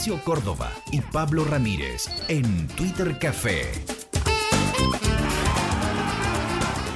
[0.00, 3.70] Mauricio Córdoba y Pablo Ramírez en Twitter Café.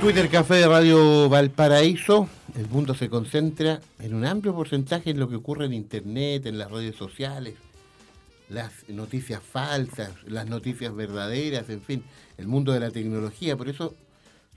[0.00, 2.30] Twitter Café de Radio Valparaíso.
[2.54, 6.56] El mundo se concentra en un amplio porcentaje en lo que ocurre en Internet, en
[6.56, 7.56] las redes sociales,
[8.48, 12.04] las noticias falsas, las noticias verdaderas, en fin,
[12.38, 13.54] el mundo de la tecnología.
[13.54, 13.94] Por eso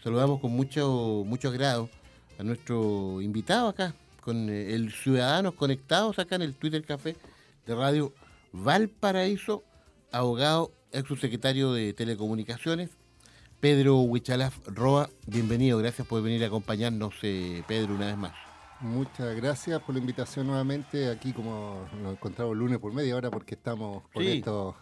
[0.01, 1.89] saludamos con mucho, mucho agrado
[2.39, 7.17] a nuestro invitado acá, con eh, el Ciudadanos Conectados acá en el Twitter Café
[7.65, 8.13] de Radio
[8.53, 9.63] Valparaíso,
[10.11, 12.89] abogado, ex subsecretario de Telecomunicaciones,
[13.59, 15.09] Pedro Huichalaf Roa.
[15.25, 18.33] Bienvenido, gracias por venir a acompañarnos, eh, Pedro, una vez más.
[18.79, 21.09] Muchas gracias por la invitación nuevamente.
[21.09, 24.37] Aquí, como nos encontramos el lunes por media hora, porque estamos con Sí.
[24.37, 24.75] esto.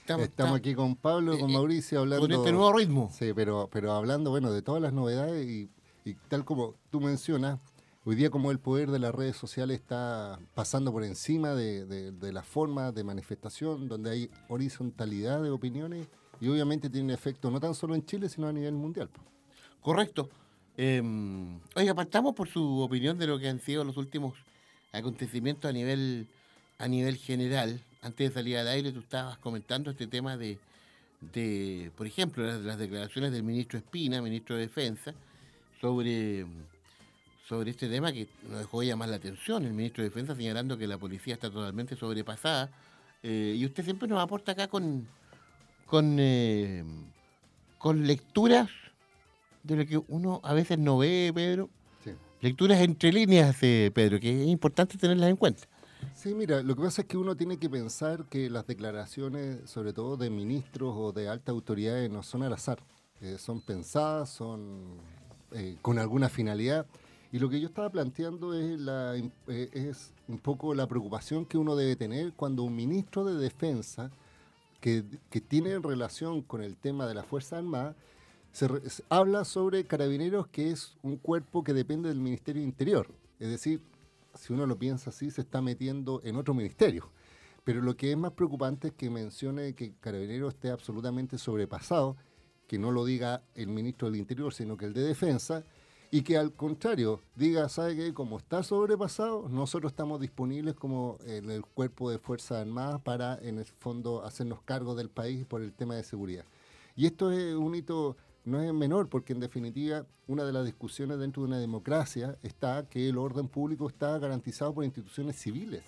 [0.00, 2.22] Estamos- Estamos, aquí con Pablo, eh, con eh, Mauricio, hablando.
[2.26, 3.10] Con este nuevo ritmo.
[3.12, 5.68] Sí, pero, pero hablando, bueno, de todas las novedades y,
[6.04, 7.58] y tal como tú mencionas,
[8.06, 12.12] hoy día como el poder de las redes sociales está pasando por encima de, de,
[12.12, 16.06] de las formas de manifestación, donde hay horizontalidad de opiniones
[16.40, 19.10] y obviamente tiene efecto no tan solo en Chile, sino a nivel mundial.
[19.82, 20.30] Correcto.
[20.76, 21.02] Eh,
[21.74, 24.34] oiga, partamos por su opinión de lo que han sido los últimos
[24.92, 26.28] acontecimientos a nivel,
[26.78, 27.80] a nivel general.
[28.02, 30.60] Antes de salir al aire, tú estabas comentando este tema de,
[31.96, 35.12] por ejemplo, las, las declaraciones del ministro Espina, ministro de Defensa,
[35.80, 36.46] sobre,
[37.48, 39.64] sobre este tema que nos dejó llamar la atención.
[39.64, 42.70] El ministro de Defensa señalando que la policía está totalmente sobrepasada.
[43.22, 45.06] Eh, y usted siempre nos aporta acá con,
[45.86, 46.84] con, eh,
[47.78, 48.68] con lecturas
[49.62, 51.70] de lo que uno a veces no ve, Pedro.
[52.04, 52.10] Sí.
[52.40, 55.64] Lecturas entre líneas, eh, Pedro, que es importante tenerlas en cuenta.
[56.14, 59.92] Sí, mira, lo que pasa es que uno tiene que pensar que las declaraciones, sobre
[59.92, 62.78] todo de ministros o de altas autoridades, no son al azar.
[63.20, 64.98] Eh, son pensadas, son
[65.52, 66.86] eh, con alguna finalidad.
[67.32, 71.58] Y lo que yo estaba planteando es, la, eh, es un poco la preocupación que
[71.58, 74.10] uno debe tener cuando un ministro de defensa
[74.80, 77.96] que, que tiene relación con el tema de la Fuerza Armada
[78.52, 83.08] se se habla sobre carabineros que es un cuerpo que depende del Ministerio Interior.
[83.38, 83.82] Es decir,
[84.34, 87.10] si uno lo piensa así, se está metiendo en otro ministerio.
[87.64, 92.16] Pero lo que es más preocupante es que mencione que Carabineros esté absolutamente sobrepasado,
[92.68, 95.64] que no lo diga el ministro del Interior, sino que el de Defensa,
[96.10, 98.14] y que al contrario diga, ¿sabe qué?
[98.14, 103.58] Como está sobrepasado, nosotros estamos disponibles como en el cuerpo de Fuerzas Armadas para, en
[103.58, 106.44] el fondo, hacernos cargo del país por el tema de seguridad.
[106.94, 111.18] Y esto es un hito, no es menor, porque en definitiva una de las discusiones
[111.18, 115.84] dentro de una democracia está que el orden público está garantizado por instituciones civiles,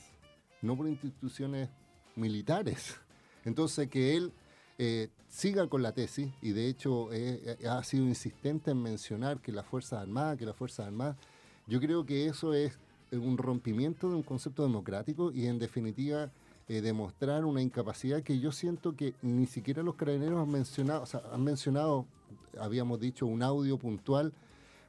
[0.60, 1.70] no por instituciones
[2.16, 2.96] militares.
[3.44, 4.32] Entonces que él
[4.78, 9.40] eh, siga con la tesis, y de hecho eh, eh, ha sido insistente en mencionar
[9.40, 11.16] que las Fuerzas Armadas, que las Fuerzas Armadas,
[11.66, 12.78] yo creo que eso es
[13.12, 16.30] un rompimiento de un concepto democrático y en definitiva
[16.68, 21.06] eh, demostrar una incapacidad que yo siento que ni siquiera los carabineros han mencionado, o
[21.06, 22.06] sea, han mencionado,
[22.60, 24.32] habíamos dicho, un audio puntual,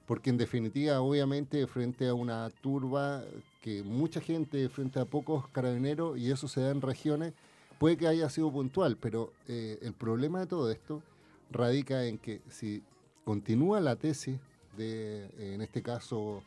[0.06, 3.24] porque en definitiva, obviamente, frente a una turba
[3.62, 7.34] que mucha gente, frente a pocos carabineros, y eso se da en regiones,
[7.80, 11.02] puede que haya sido puntual, pero eh, el problema de todo esto
[11.50, 12.84] radica en que si
[13.24, 14.38] continúa la tesis
[14.78, 16.44] de, en este caso,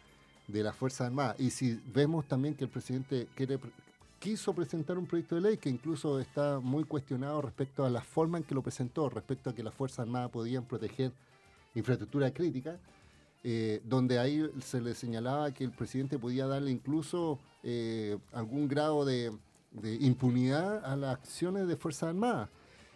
[0.47, 3.27] de las Fuerzas Armadas, y si vemos también que el presidente
[4.19, 8.39] quiso presentar un proyecto de ley que incluso está muy cuestionado respecto a la forma
[8.39, 11.13] en que lo presentó, respecto a que las Fuerzas Armadas podían proteger
[11.75, 12.79] infraestructura crítica,
[13.45, 19.05] eh, donde ahí se le señalaba que el presidente podía darle incluso eh, algún grado
[19.05, 19.33] de,
[19.73, 22.49] de impunidad a las acciones de Fuerzas Armadas.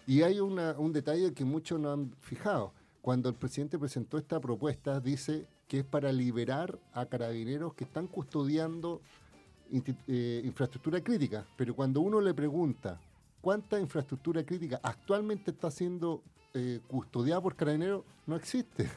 [0.07, 2.73] Y hay una- un detalle que muchos no han fijado.
[3.03, 8.07] Cuando el presidente presentó esta propuesta, dice que es para liberar a carabineros que están
[8.07, 9.01] custodiando
[10.07, 11.45] eh, infraestructura crítica.
[11.57, 13.01] Pero cuando uno le pregunta
[13.41, 16.23] cuánta infraestructura crítica actualmente está siendo
[16.55, 18.89] eh, custodiada por carabineros, no existe.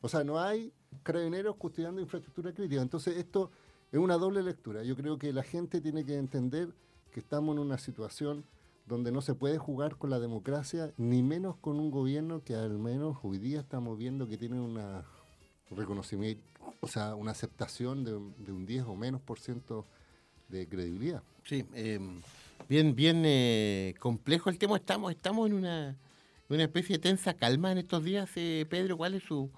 [0.00, 0.72] O sea, no hay
[1.02, 2.80] carabineros custodiando infraestructura crítica.
[2.82, 3.50] Entonces, esto
[3.92, 4.82] es una doble lectura.
[4.82, 6.72] Yo creo que la gente tiene que entender
[7.12, 8.44] que estamos en una situación
[8.86, 12.78] donde no se puede jugar con la democracia, ni menos con un gobierno que al
[12.78, 15.04] menos hoy día estamos viendo que tiene una
[15.70, 16.42] reconocimiento,
[16.80, 19.86] o sea, una aceptación de, de un 10 o menos por ciento
[20.48, 21.22] de credibilidad.
[21.44, 21.98] Sí, eh,
[22.68, 24.76] bien, bien eh, complejo el tema.
[24.76, 25.96] Estamos, estamos en una,
[26.48, 28.96] una especie de tensa calma en estos días, eh, Pedro.
[28.96, 29.50] ¿Cuál es su,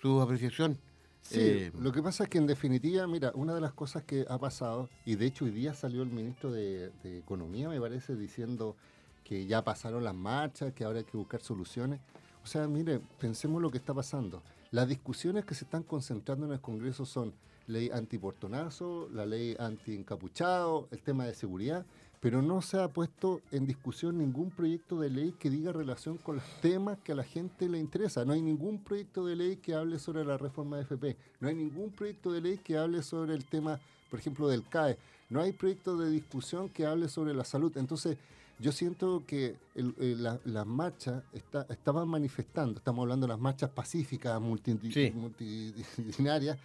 [0.00, 0.78] su apreciación?
[1.28, 4.24] Sí, Eh, lo que pasa es que en definitiva, mira, una de las cosas que
[4.28, 8.14] ha pasado, y de hecho hoy día salió el ministro de, de Economía, me parece,
[8.16, 8.76] diciendo
[9.24, 12.00] que ya pasaron las marchas, que ahora hay que buscar soluciones.
[12.44, 14.42] O sea, mire, pensemos lo que está pasando.
[14.70, 17.32] Las discusiones que se están concentrando en el Congreso son
[17.66, 21.84] ley antiportonazo, la ley anti-encapuchado, el tema de seguridad,
[22.20, 26.36] pero no se ha puesto en discusión ningún proyecto de ley que diga relación con
[26.36, 28.24] los temas que a la gente le interesa.
[28.24, 31.54] No hay ningún proyecto de ley que hable sobre la reforma de FP, no hay
[31.54, 33.78] ningún proyecto de ley que hable sobre el tema,
[34.10, 34.98] por ejemplo, del CAE,
[35.28, 37.76] no hay proyecto de discusión que hable sobre la salud.
[37.76, 38.16] Entonces,
[38.58, 41.22] yo siento que las marchas
[41.68, 46.56] estaban manifestando, estamos hablando de las marchas pacíficas, multidisciplinarias,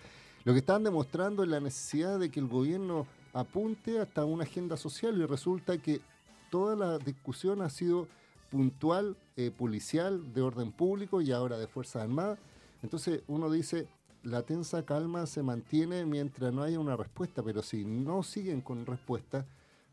[0.46, 4.78] lo que estaban demostrando es la necesidad de que el gobierno apunte hasta una agenda
[4.78, 6.02] social y resulta que
[6.50, 8.08] toda la discusión ha sido
[8.50, 12.40] puntual, eh, policial, de orden público y ahora de Fuerzas Armadas.
[12.84, 13.88] Entonces uno dice,
[14.24, 18.86] la tensa calma se mantiene mientras no haya una respuesta, pero si no siguen con
[18.86, 19.46] respuesta,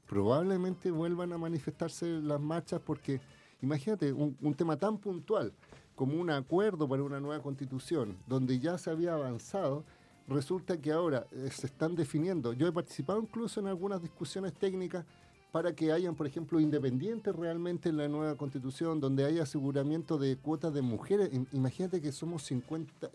[0.08, 3.20] probablemente vuelvan a manifestarse las marchas porque
[3.62, 5.52] imagínate un, un tema tan puntual
[5.94, 9.84] como un acuerdo para una nueva constitución, donde ya se había avanzado,
[10.28, 12.52] resulta que ahora eh, se están definiendo.
[12.52, 15.04] Yo he participado incluso en algunas discusiones técnicas
[15.50, 20.36] para que hayan, por ejemplo, independientes realmente en la nueva constitución, donde haya aseguramiento de
[20.36, 21.30] cuotas de mujeres.
[21.52, 23.10] Imagínate que somos 50,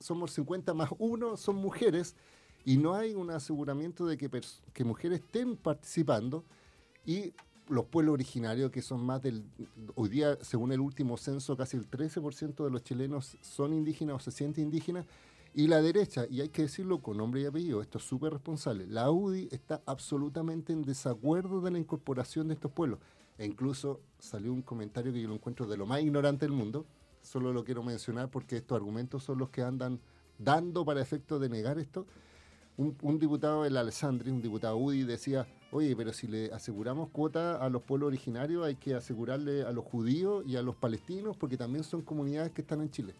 [0.00, 2.16] somos 50 más uno son mujeres
[2.64, 4.28] y no hay un aseguramiento de que,
[4.72, 6.44] que mujeres estén participando
[7.06, 7.32] y
[7.68, 9.44] los pueblos originarios, que son más del,
[9.94, 14.18] hoy día, según el último censo, casi el 13% de los chilenos son indígenas o
[14.18, 15.06] se sienten indígenas,
[15.58, 18.86] y la derecha, y hay que decirlo con nombre y apellido, esto es súper responsable,
[18.86, 23.00] la UDI está absolutamente en desacuerdo de la incorporación de estos pueblos.
[23.38, 26.86] E incluso salió un comentario que yo lo encuentro de lo más ignorante del mundo,
[27.22, 29.98] solo lo quiero mencionar porque estos argumentos son los que andan
[30.38, 32.06] dando para efecto de negar esto.
[32.76, 37.68] Un, diputado, el Alessandri, un diputado UDI, decía, oye, pero si le aseguramos cuota a
[37.68, 41.82] los pueblos originarios, hay que asegurarle a los judíos y a los palestinos, porque también
[41.82, 43.12] son comunidades que están en Chile.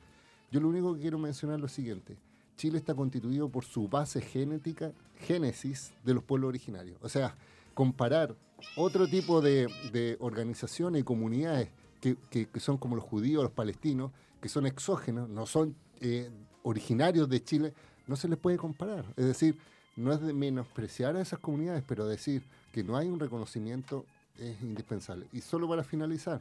[0.52, 2.16] Yo lo único que quiero mencionar es lo siguiente.
[2.58, 6.98] Chile está constituido por su base genética, génesis de los pueblos originarios.
[7.00, 7.34] O sea,
[7.72, 8.34] comparar
[8.76, 11.70] otro tipo de, organizaciones y comunidades
[12.00, 14.10] que, son como los judíos, los palestinos,
[14.42, 16.30] que son exógenos, no son eh,
[16.64, 17.72] originarios de Chile,
[18.06, 19.04] no se les puede comparar.
[19.16, 19.56] Es decir,
[19.96, 24.04] no es de menospreciar a esas comunidades, pero decir que no hay un reconocimiento
[24.36, 25.26] es indispensable.
[25.32, 26.40] Y solo para finalizar,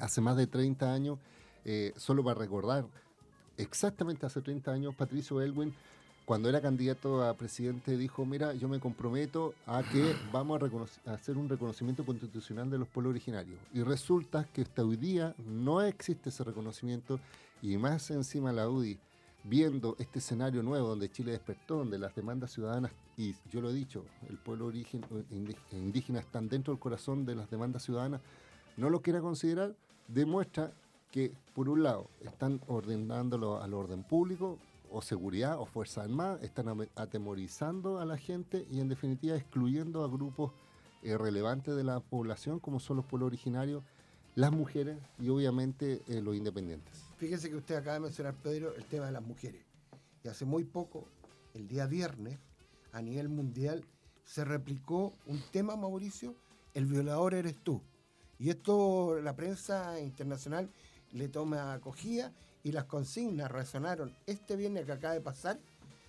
[0.00, 1.18] hace más de 30 años,
[1.66, 2.86] eh, solo para recordar,
[3.56, 5.74] exactamente hace 30 años, Patricio Elwin,
[6.24, 10.62] cuando era candidato a presidente, dijo, mira, yo me comprometo a que vamos
[11.04, 13.58] a, hacer un reconocimiento constitucional de los pueblos originarios.
[13.74, 17.20] Y resulta que hasta hoy día no existe ese reconocimiento
[17.60, 18.98] y más encima la UDI,
[19.44, 23.74] viendo este escenario nuevo donde Chile despertó, donde las demandas ciudadanas, y yo lo he
[23.74, 24.72] dicho, el pueblo
[25.70, 28.22] indígena están dentro del corazón de las demandas ciudadanas,
[28.78, 29.74] no lo quiera considerar,
[30.08, 30.72] demuestra
[31.14, 34.58] que, por un lado, están ordenándolo al orden público,
[34.90, 40.08] o seguridad, o fuerza armada, están atemorizando a la gente y, en definitiva, excluyendo a
[40.08, 40.50] grupos
[41.04, 43.84] eh, relevantes de la población, como son los pueblos originarios,
[44.34, 47.04] las mujeres y, obviamente, eh, los independientes.
[47.16, 49.62] Fíjese que usted acaba de mencionar, Pedro, el tema de las mujeres.
[50.24, 51.04] Y hace muy poco,
[51.54, 52.40] el día viernes,
[52.90, 53.84] a nivel mundial,
[54.24, 56.34] se replicó un tema, Mauricio,
[56.74, 57.80] el violador eres tú.
[58.40, 60.68] Y esto la prensa internacional
[61.14, 65.58] le toma acogida y las consignas resonaron este viernes que acaba de pasar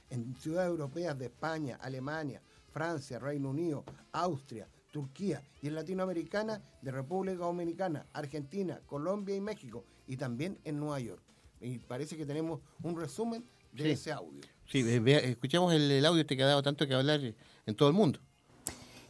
[0.10, 2.42] en ciudades europeas de España, Alemania,
[2.72, 9.86] Francia, Reino Unido, Austria, Turquía y en Latinoamericana de República Dominicana, Argentina, Colombia y México
[10.08, 11.22] y también en Nueva York.
[11.62, 14.42] Y parece que tenemos un resumen de ese audio.
[14.68, 17.22] Sí, escuchamos el, el audio este que ha dado tanto que hablar
[17.66, 18.20] en todo el mundo.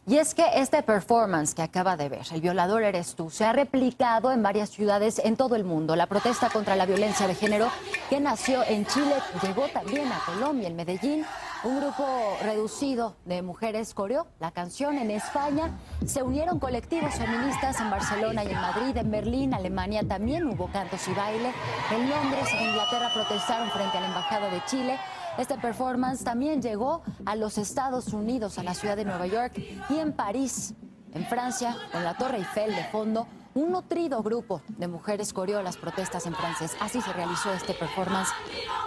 [0.07, 3.53] Y es que este performance que acaba de ver, El violador eres tú, se ha
[3.53, 5.95] replicado en varias ciudades en todo el mundo.
[5.95, 7.71] La protesta contra la violencia de género
[8.07, 11.25] que nació en Chile llegó también a Colombia, en Medellín.
[11.65, 12.05] Un grupo
[12.43, 15.71] reducido de mujeres coreó la canción en España.
[16.05, 21.07] Se unieron colectivos feministas en Barcelona y en Madrid, en Berlín, Alemania también hubo cantos
[21.07, 21.51] y baile.
[21.89, 24.99] En Londres en Inglaterra protestaron frente a la Embajada de Chile.
[25.39, 29.97] Este performance también llegó a los Estados Unidos, a la ciudad de Nueva York y
[29.97, 30.75] en París,
[31.15, 33.25] en Francia, con la Torre Eiffel de fondo.
[33.55, 36.75] Un nutrido grupo de mujeres coreó las protestas en francés.
[36.79, 38.29] Así se realizó este performance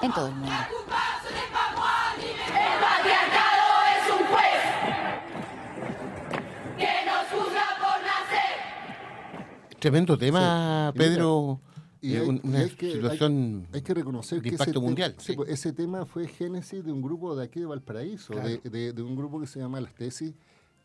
[0.00, 0.54] en todo el mundo.
[9.78, 11.60] Tremendo tema, Pedro.
[12.00, 15.16] Y hay, una que, situación hay, que reconocer que impacto mundial.
[15.34, 19.40] Pues, ese tema fue génesis de un grupo de aquí de Valparaíso, de, un grupo
[19.40, 20.32] que se llama Las Tesis,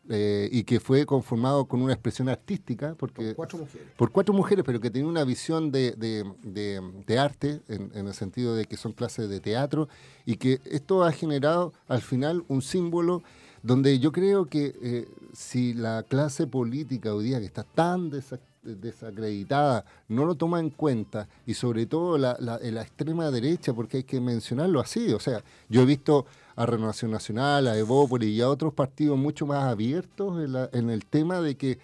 [0.08, 2.96] eh, y que fue conformado con una expresión artística.
[2.96, 3.88] Porque, por cuatro mujeres.
[3.96, 8.56] Por cuatro mujeres, pero que tenía una visión de, de arte, en, en, el sentido
[8.56, 9.88] de que son clases de teatro,
[10.26, 13.22] y que esto ha generado al final un símbolo
[13.64, 18.38] donde yo creo que eh, si la clase política hoy día, que está tan desa-
[18.64, 23.98] desacreditada, no lo toma en cuenta, y sobre todo la, la- la extrema derecha, porque
[23.98, 28.40] hay que mencionarlo así, o sea, yo he visto a Renovación Nacional, a Evópolis y
[28.40, 31.78] a otros partidos mucho más abiertos en, la- en el tema de que,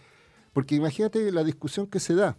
[0.52, 2.36] porque imagínate la discusión que se da.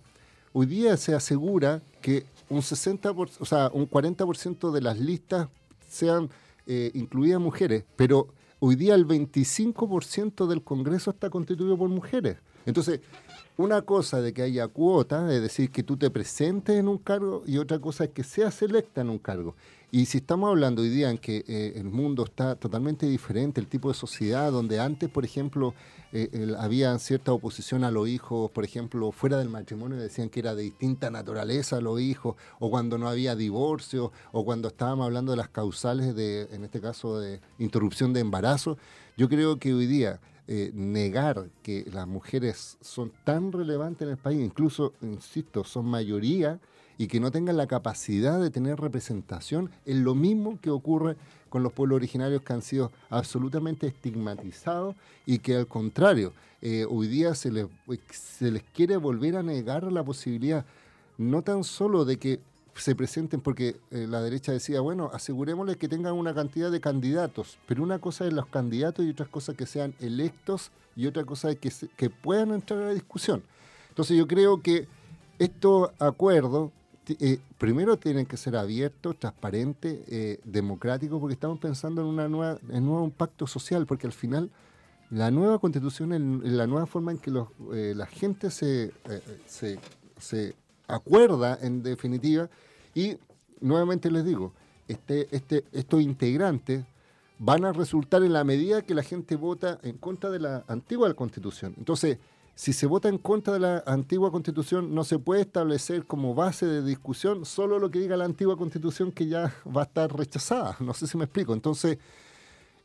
[0.53, 5.47] Hoy día se asegura que un 60%, por- o sea, un 40% de las listas
[5.89, 6.29] sean
[6.67, 8.27] eh, incluidas mujeres, pero
[8.59, 12.37] hoy día el 25% del Congreso está constituido por mujeres.
[12.65, 13.01] Entonces,
[13.57, 17.43] una cosa de que haya cuota, es decir, que tú te presentes en un cargo,
[17.45, 19.55] y otra cosa es que seas electa en un cargo.
[19.93, 23.67] Y si estamos hablando hoy día en que eh, el mundo está totalmente diferente, el
[23.67, 25.73] tipo de sociedad donde antes, por ejemplo,
[26.13, 30.55] eh, había cierta oposición a los hijos, por ejemplo, fuera del matrimonio decían que era
[30.55, 35.37] de distinta naturaleza los hijos, o cuando no había divorcio, o cuando estábamos hablando de
[35.37, 38.77] las causales de, en este caso, de interrupción de embarazo.
[39.17, 40.21] Yo creo que hoy día
[40.53, 46.59] eh, negar que las mujeres son tan relevantes en el país, incluso, insisto, son mayoría,
[46.97, 51.15] y que no tengan la capacidad de tener representación, es lo mismo que ocurre
[51.47, 57.07] con los pueblos originarios que han sido absolutamente estigmatizados y que al contrario, eh, hoy
[57.07, 57.67] día se les,
[58.09, 60.65] se les quiere volver a negar la posibilidad
[61.17, 62.41] no tan solo de que
[62.75, 67.57] se presenten, porque eh, la derecha decía, bueno, asegurémosles que tengan una cantidad de candidatos,
[67.67, 71.51] pero una cosa es los candidatos y otra cosa que sean electos y otra cosa
[71.51, 73.43] es que, que puedan entrar a la discusión.
[73.89, 74.87] Entonces yo creo que
[75.37, 76.71] estos acuerdos
[77.07, 82.57] eh, primero tienen que ser abiertos, transparentes, eh, democráticos, porque estamos pensando en una nueva,
[82.69, 84.49] en pacto social, porque al final
[85.09, 88.93] la nueva constitución, en, la nueva forma en que los, la gente se,
[89.45, 90.55] se
[90.93, 92.49] acuerda en definitiva,
[92.93, 93.17] y
[93.59, 94.53] nuevamente les digo,
[94.87, 96.83] este, este, estos integrantes
[97.39, 101.11] van a resultar en la medida que la gente vota en contra de la antigua
[101.13, 101.73] constitución.
[101.77, 102.17] Entonces,
[102.55, 106.65] si se vota en contra de la antigua constitución, no se puede establecer como base
[106.67, 110.75] de discusión solo lo que diga la antigua constitución que ya va a estar rechazada.
[110.79, 111.53] No sé si me explico.
[111.53, 111.97] Entonces,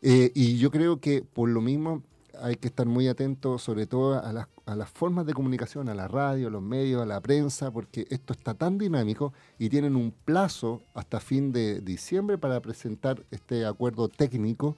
[0.00, 2.02] eh, y yo creo que por lo mismo
[2.40, 5.94] hay que estar muy atentos sobre todo a las, a las formas de comunicación, a
[5.94, 9.94] la radio, a los medios, a la prensa, porque esto está tan dinámico y tienen
[9.94, 14.76] un plazo hasta fin de diciembre para presentar este acuerdo técnico,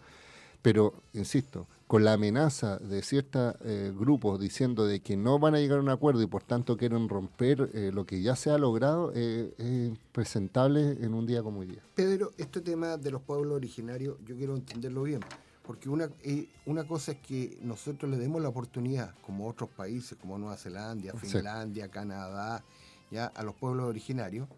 [0.61, 5.59] pero, insisto, con la amenaza de ciertos eh, grupos diciendo de que no van a
[5.59, 8.59] llegar a un acuerdo y por tanto quieren romper eh, lo que ya se ha
[8.59, 11.83] logrado, eh, es presentable en un día como hoy día.
[11.95, 15.21] Pedro, este tema de los pueblos originarios, yo quiero entenderlo bien,
[15.69, 20.17] porque una, eh, una cosa es que nosotros le demos la oportunidad, como otros países,
[20.19, 21.27] como Nueva Zelanda, Sí.
[21.29, 22.65] Finlandia, Canadá,
[23.11, 24.49] ya a los pueblos originarios,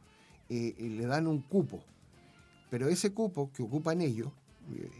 [0.48, 1.82] eh, le dan un cupo,
[2.70, 4.28] pero ese cupo que ocupan ellos,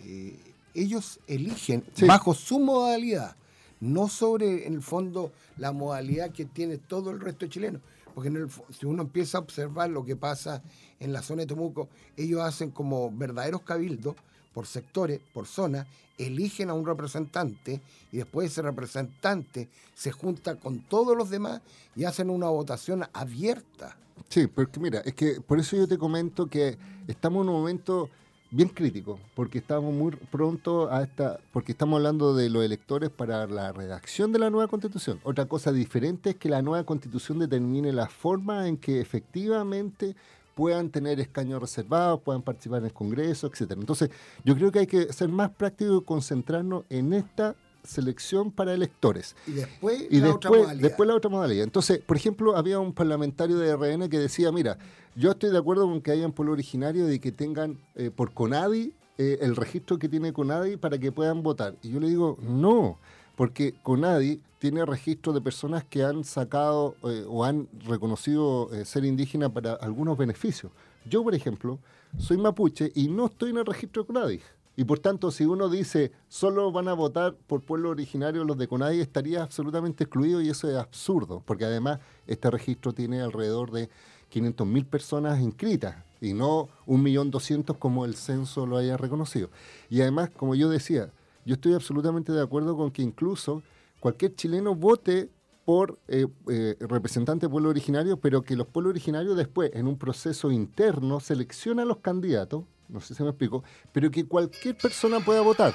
[0.04, 0.36] eh,
[0.74, 2.06] ellos eligen Sí.
[2.06, 3.36] bajo su modalidad,
[3.80, 7.82] no sobre en el fondo la modalidad que tiene todo el resto de chilenos.
[8.16, 10.60] Porque en el fo- si uno empieza a observar lo que pasa
[10.98, 14.16] en la zona de Temuco, ellos hacen como verdaderos cabildos
[14.60, 15.86] por sectores, por zonas,
[16.18, 17.80] eligen a un representante
[18.12, 21.62] y después ese representante se junta con todos los demás
[21.96, 23.96] y hacen una votación abierta.
[24.28, 26.76] Sí, porque mira, es que por eso yo te comento que
[27.08, 28.10] estamos en un momento
[28.50, 33.46] bien crítico, porque estamos muy pronto a esta, porque estamos hablando de los electores para
[33.46, 35.20] la redacción de la nueva constitución.
[35.22, 40.16] Otra cosa diferente es que la nueva constitución determine la forma en que efectivamente
[40.60, 43.80] puedan tener escaños reservados, puedan participar en el Congreso, etcétera.
[43.80, 44.10] Entonces,
[44.44, 49.34] yo creo que hay que ser más prácticos y concentrarnos en esta selección para electores.
[49.46, 50.82] Y después Y la otra después, modalidad.
[50.86, 51.64] después la otra modalidad.
[51.64, 54.76] Entonces, por ejemplo, había un parlamentario de RN que decía, mira,
[55.16, 58.92] yo estoy de acuerdo con que hayan pueblo originario de que tengan eh, por CONADI
[59.16, 61.74] eh, el registro que tiene CONADI para que puedan votar.
[61.80, 62.98] Y yo le digo, no,
[63.36, 69.04] porque CONADI tiene registro de personas que han sacado eh, o han reconocido eh, ser
[69.04, 70.70] indígena para algunos beneficios.
[71.08, 71.78] Yo, por ejemplo,
[72.18, 74.40] soy mapuche y no estoy en el registro de CONADI.
[74.76, 78.68] Y por tanto, si uno dice solo van a votar por pueblo originario los de
[78.68, 83.88] CONADI, estaría absolutamente excluido y eso es absurdo, porque además este registro tiene alrededor de
[84.32, 89.50] 500.000 personas inscritas y no 1.200.000 como el censo lo haya reconocido.
[89.88, 91.10] Y además, como yo decía,
[91.44, 93.62] yo estoy absolutamente de acuerdo con que incluso
[94.00, 95.30] cualquier chileno vote
[95.64, 99.96] por eh, eh, representante de pueblo originario, pero que los pueblos originarios después, en un
[99.96, 105.42] proceso interno, seleccionan los candidatos, no sé si me explico, pero que cualquier persona pueda
[105.42, 105.74] votar.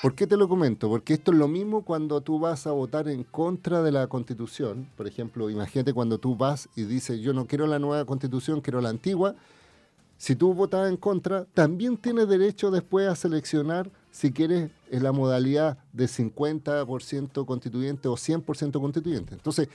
[0.00, 0.88] ¿Por qué te lo comento?
[0.88, 4.88] Porque esto es lo mismo cuando tú vas a votar en contra de la constitución.
[4.96, 8.80] Por ejemplo, imagínate cuando tú vas y dices, yo no quiero la nueva constitución, quiero
[8.80, 9.34] la antigua.
[10.16, 15.12] Si tú votas en contra, también tienes derecho después a seleccionar si quieres, en la
[15.12, 19.34] modalidad de 50% constituyente o 100% constituyente.
[19.34, 19.68] Entonces,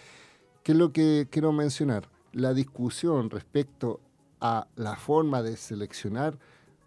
[0.64, 2.10] ¿qué es lo que quiero mencionar?
[2.32, 4.00] La discusión respecto
[4.42, 6.38] a la forma de seleccionar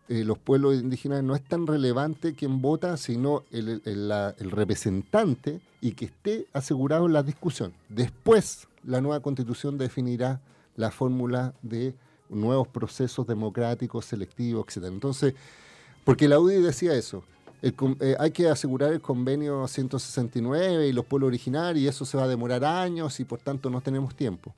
[0.09, 5.93] eh, los pueblos indígenas no es tan relevante quien vota, sino el, el representante y
[5.93, 7.73] que esté asegurado en la discusión.
[7.89, 10.41] Después, la nueva constitución definirá
[10.77, 11.95] la fórmula de
[12.29, 14.85] nuevos procesos democráticos, selectivos, etc.
[14.87, 15.35] Entonces,
[16.05, 17.25] porque la UDI decía eso,
[17.63, 22.25] eh, hay que asegurar el convenio 169 y los pueblos originarios y eso se va
[22.25, 24.55] a demorar años y por tanto no tenemos tiempo.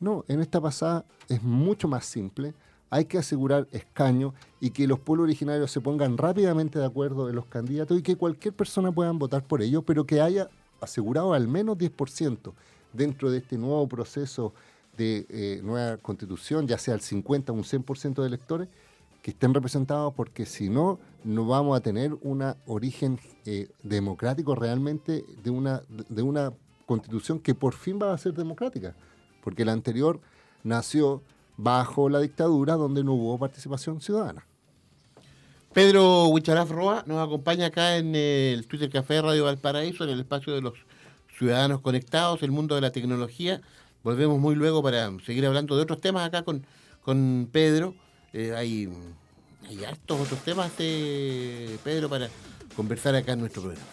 [0.00, 2.54] No, en esta pasada es mucho más simple.
[2.88, 7.36] Hay que asegurar escaño y que los pueblos originarios se pongan rápidamente de acuerdo en
[7.36, 10.48] los candidatos y que cualquier persona pueda votar por ellos, pero que haya
[10.80, 12.52] asegurado al menos 10%
[12.92, 14.52] dentro de este nuevo proceso
[14.96, 18.68] de eh, nueva constitución, ya sea el 50 o un 100% de electores,
[19.22, 25.24] que estén representados, porque si no, no vamos a tener un origen eh, democrático realmente
[25.42, 26.52] de una, de una
[26.86, 28.94] constitución que por fin va a ser democrática,
[29.42, 30.20] porque la anterior
[30.64, 31.22] nació
[31.56, 34.46] bajo la dictadura donde no hubo participación ciudadana.
[35.72, 40.52] Pedro Huicharaf Roa nos acompaña acá en el Twitter Café Radio Valparaíso, en el espacio
[40.52, 40.74] de los
[41.38, 43.60] ciudadanos conectados, el mundo de la tecnología.
[44.02, 46.66] Volvemos muy luego para seguir hablando de otros temas acá con,
[47.02, 47.94] con Pedro.
[48.32, 48.88] Eh, hay,
[49.68, 52.28] hay hartos otros temas, eh, Pedro, para
[52.76, 53.86] conversar acá en nuestro programa.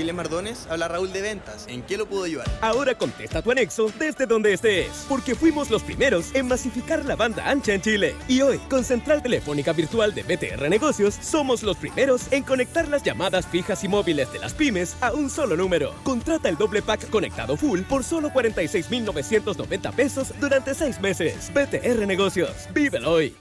[0.00, 1.66] Textiles Mardones, habla Raúl de Ventas.
[1.68, 2.46] ¿En qué lo puedo ayudar?
[2.62, 7.50] Ahora contesta tu anexo desde donde estés, porque fuimos los primeros en masificar la banda
[7.50, 8.14] ancha en Chile.
[8.26, 13.02] Y hoy, con Central Telefónica Virtual de BTR Negocios, somos los primeros en conectar las
[13.02, 15.92] llamadas fijas y móviles de las pymes a un solo número.
[16.02, 21.52] Contrata el doble pack conectado full por solo 46,990 pesos durante seis meses.
[21.52, 23.36] BTR Negocios, vívelo hoy.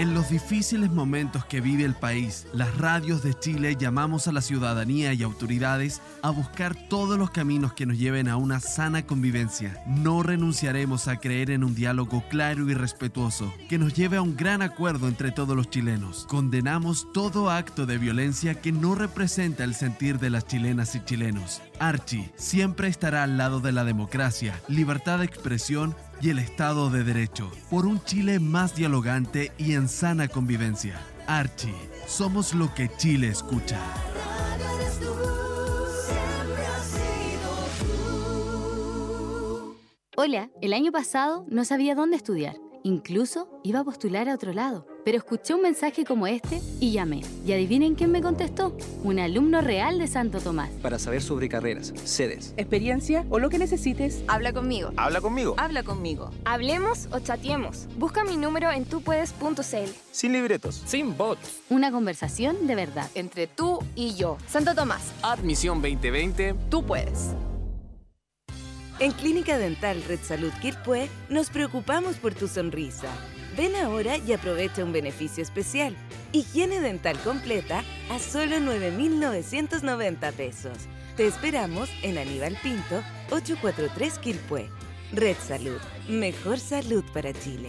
[0.00, 4.40] En los difíciles momentos que vive el país, las radios de Chile llamamos a la
[4.40, 9.76] ciudadanía y autoridades a buscar todos los caminos que nos lleven a una sana convivencia.
[9.86, 14.38] No renunciaremos a creer en un diálogo claro y respetuoso que nos lleve a un
[14.38, 16.24] gran acuerdo entre todos los chilenos.
[16.30, 21.60] Condenamos todo acto de violencia que no representa el sentir de las chilenas y chilenos.
[21.78, 27.04] Archie siempre estará al lado de la democracia, libertad de expresión y el Estado de
[27.04, 31.00] Derecho, por un Chile más dialogante y en sana convivencia.
[31.26, 31.74] Archie,
[32.06, 33.78] somos lo que Chile escucha.
[40.16, 42.56] Hola, el año pasado no sabía dónde estudiar.
[42.82, 44.86] Incluso iba a postular a otro lado.
[45.04, 47.22] Pero escuché un mensaje como este y llamé.
[47.46, 48.76] Y adivinen quién me contestó.
[49.02, 50.70] Un alumno real de Santo Tomás.
[50.82, 54.92] Para saber sobre carreras, sedes, experiencia o lo que necesites, habla conmigo.
[54.96, 55.54] Habla conmigo.
[55.56, 56.30] Habla conmigo.
[56.44, 57.86] Hablemos o chateemos.
[57.96, 59.90] Busca mi número en tupuedes.cl.
[60.12, 60.82] Sin libretos.
[60.86, 61.60] Sin bots.
[61.70, 63.08] Una conversación de verdad.
[63.14, 64.36] Entre tú y yo.
[64.46, 65.12] Santo Tomás.
[65.22, 66.54] Admisión 2020.
[66.68, 67.30] Tú puedes.
[68.98, 73.08] En Clínica Dental Red Salud Quilpué nos preocupamos por tu sonrisa.
[73.60, 75.94] Ven ahora y aprovecha un beneficio especial.
[76.32, 80.78] Higiene dental completa a solo 9,990 pesos.
[81.14, 84.70] Te esperamos en Aníbal Pinto, 843 Quilpué.
[85.12, 85.78] Red Salud.
[86.08, 87.68] Mejor salud para Chile.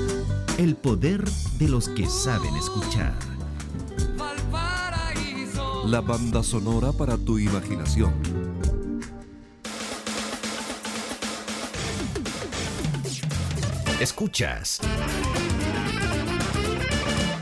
[0.61, 1.23] El poder
[1.57, 3.15] de los que saben escuchar.
[5.87, 8.13] La banda sonora para tu imaginación.
[13.99, 14.81] Escuchas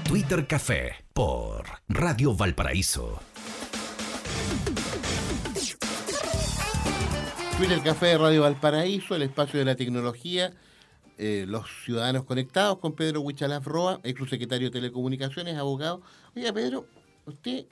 [0.07, 3.19] Twitter Café por Radio Valparaíso.
[7.57, 10.53] Twitter Café de Radio Valparaíso, el espacio de la tecnología,
[11.21, 16.01] eh, los ciudadanos conectados con Pedro Huichalaf Roa, ex secretario de Telecomunicaciones, abogado.
[16.33, 16.87] Oiga, Pedro,
[17.25, 17.65] usted,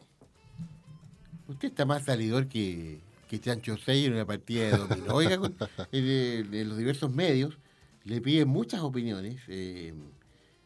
[1.48, 5.14] usted está más salidor que, que Chancho Sey en una partida de dominó.
[5.16, 5.56] Oiga, con-
[5.94, 7.58] en, los diversos medios
[8.04, 9.40] le piden muchas opiniones.
[9.48, 9.94] eh,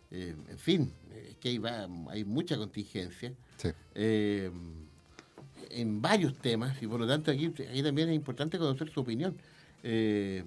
[0.09, 0.91] eh, en fin,
[1.29, 3.31] es que ahí va, hay mucha contingencia.
[3.57, 3.69] Sí.
[3.93, 9.37] en varios temas y por lo tanto aquí, aquí también es importante conocer su opinión.
[9.83, 10.43] Eh,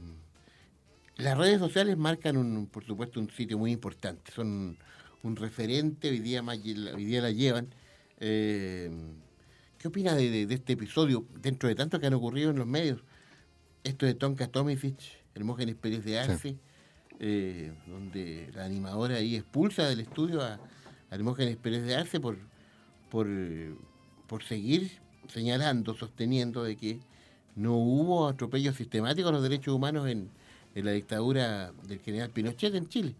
[1.16, 4.76] las redes sociales marcan, un, por supuesto, un sitio muy importante, son
[5.22, 7.68] un referente, hoy día, más hoy día la llevan.
[8.20, 8.90] Eh,
[9.78, 12.66] ¿Qué opina de, de- de este episodio, dentro de tanto que han ocurrido en los
[12.66, 13.02] medios?
[13.84, 14.96] Esto de Tonka Tomisic,
[15.34, 16.56] Hermógenes Pérez de Arce,
[17.20, 22.38] eh, donde la animadora ahí expulsa del estudio a, a Hermógenes Pérez de Arce por,
[23.10, 23.28] por,
[24.26, 24.90] por seguir
[25.28, 27.00] señalando, sosteniendo de que
[27.56, 30.30] no hubo atropellos sistemáticos a los derechos humanos en,
[30.74, 33.14] en la dictadura del general Pinochet en Chile.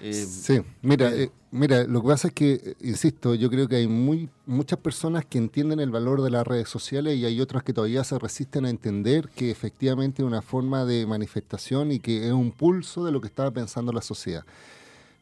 [0.00, 3.76] Eh, Sí, mira, eh, mira, lo que pasa es que, eh, insisto, yo creo que
[3.76, 7.62] hay muy muchas personas que entienden el valor de las redes sociales y hay otras
[7.62, 12.26] que todavía se resisten a entender que efectivamente es una forma de manifestación y que
[12.26, 14.44] es un pulso de lo que estaba pensando la sociedad.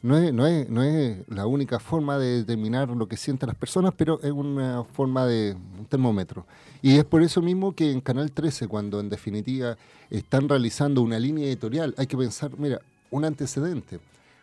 [0.02, 3.56] No es, no es, no es la única forma de determinar lo que sienten las
[3.56, 6.46] personas, pero es una forma de un termómetro.
[6.80, 9.76] Y es por eso mismo que en Canal 13, cuando en definitiva
[10.10, 12.80] están realizando una línea editorial, hay que pensar, mira,
[13.10, 13.98] un antecedente.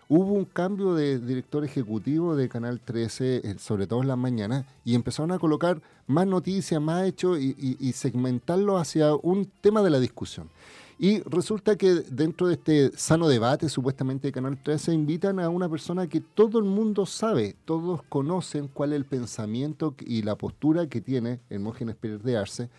[0.09, 4.65] Hubo un cambio de director ejecutivo de Canal 13, eh, sobre todo en las mañanas,
[4.83, 9.81] y empezaron a colocar más noticias, más hechos y, y- y segmentarlo hacia un tema
[9.81, 10.49] de la discusión.
[10.99, 15.67] Y resulta que dentro de este sano debate, supuestamente de Canal 13, invitan a una
[15.67, 20.87] persona que todo el mundo sabe, todos conocen cuál es el pensamiento y la postura
[20.87, 22.69] que tiene Hermógenes Pérez de Arce,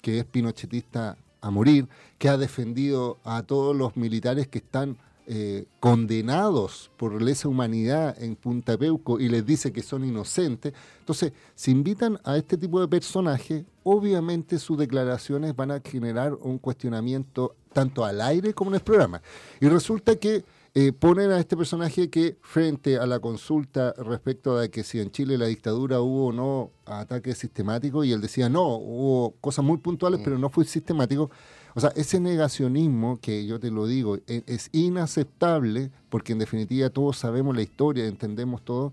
[0.00, 4.96] que es pinochetista a morir, que ha defendido a todos los militares que están
[5.30, 10.72] eh, condenados por lesa humanidad en Punta Peuco y les dice que son inocentes.
[11.00, 16.56] Entonces, si invitan a este tipo de personajes, obviamente sus declaraciones van a generar un
[16.56, 19.20] cuestionamiento tanto al aire como en el programa.
[19.60, 24.70] Y resulta que eh, ponen a este personaje que frente a la consulta respecto de
[24.70, 28.76] que si en Chile la dictadura hubo o no ataques sistemáticos, y él decía no,
[28.76, 31.30] hubo cosas muy puntuales, pero no fue sistemático.
[31.74, 36.90] O sea, ese negacionismo que yo te lo digo e- es inaceptable porque en definitiva
[36.90, 38.92] todos sabemos la historia, entendemos todo.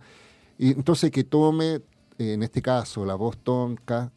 [0.57, 3.37] Y entonces que tome, eh, en este caso, la voz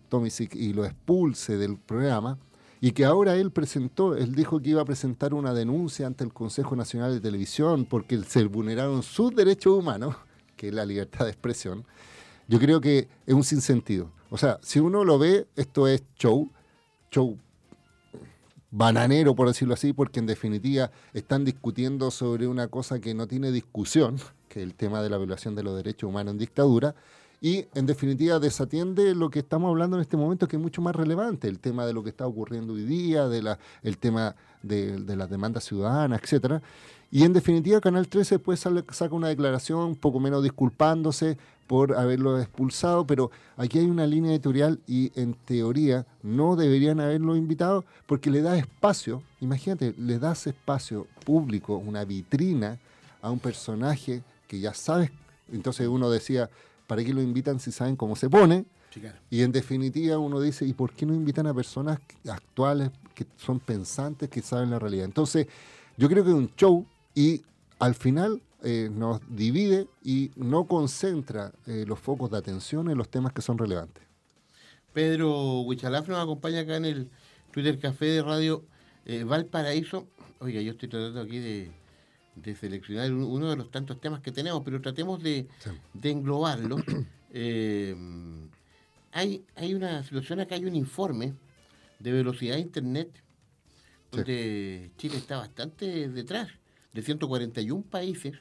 [0.09, 2.39] Tomisic, y lo expulse del programa,
[2.81, 6.33] y que ahora él presentó, él dijo que iba a presentar una denuncia ante el
[6.33, 10.15] Consejo Nacional de Televisión porque se vulneraron sus derechos humanos,
[10.57, 11.85] que es la libertad de expresión,
[12.47, 14.11] yo creo que es un sinsentido.
[14.31, 16.51] O sea, si uno lo ve, esto es show,
[17.11, 17.37] show
[18.71, 23.51] bananero, por decirlo así, porque en definitiva están discutiendo sobre una cosa que no tiene
[23.51, 26.95] discusión, que es el tema de la violación de los derechos humanos en dictadura,
[27.41, 30.97] y en definitiva desatiende lo que estamos hablando en este momento, que es mucho más
[30.97, 34.99] relevante, el tema de lo que está ocurriendo hoy día, de la, el tema de,
[34.99, 36.61] de las demandas ciudadanas, etcétera.
[37.11, 41.95] Y en definitiva, Canal 13 después sale- saca una declaración un poco menos disculpándose por
[41.97, 47.85] haberlo expulsado, pero aquí hay una línea editorial y en teoría no deberían haberlo invitado
[48.07, 52.79] porque le da espacio, imagínate, le das espacio público, una vitrina
[53.21, 55.11] a un personaje que ya sabes,
[55.53, 56.49] entonces uno decía,
[56.87, 58.65] ¿para qué lo invitan si saben cómo se pone?
[58.93, 59.19] Sí, claro.
[59.29, 63.61] Y en definitiva uno dice, ¿y por qué no invitan a personas actuales que son
[63.61, 65.05] pensantes, que saben la realidad?
[65.05, 65.47] Entonces,
[65.99, 66.87] yo creo que un show
[67.19, 67.43] y
[67.79, 73.09] al final eh, nos divide y no concentra eh, los focos de atención en los
[73.09, 74.05] temas que son relevantes.
[74.93, 77.11] Pedro Huichalaf nos acompaña acá en el
[77.53, 78.65] Twitter Café de Radio
[79.05, 80.07] eh, Valparaíso.
[80.41, 81.71] Oiga, yo estoy tratando aquí de,
[82.37, 85.47] de seleccionar un- uno de los tantos temas que tenemos, pero tratemos de,
[85.95, 86.77] de englobarlo.
[87.31, 87.95] Eh,
[89.13, 91.35] hay, hay una situación acá, hay un informe
[91.99, 93.11] de velocidad de Internet
[94.11, 96.49] donde Chile está bastante detrás.
[96.93, 98.35] De 141 países,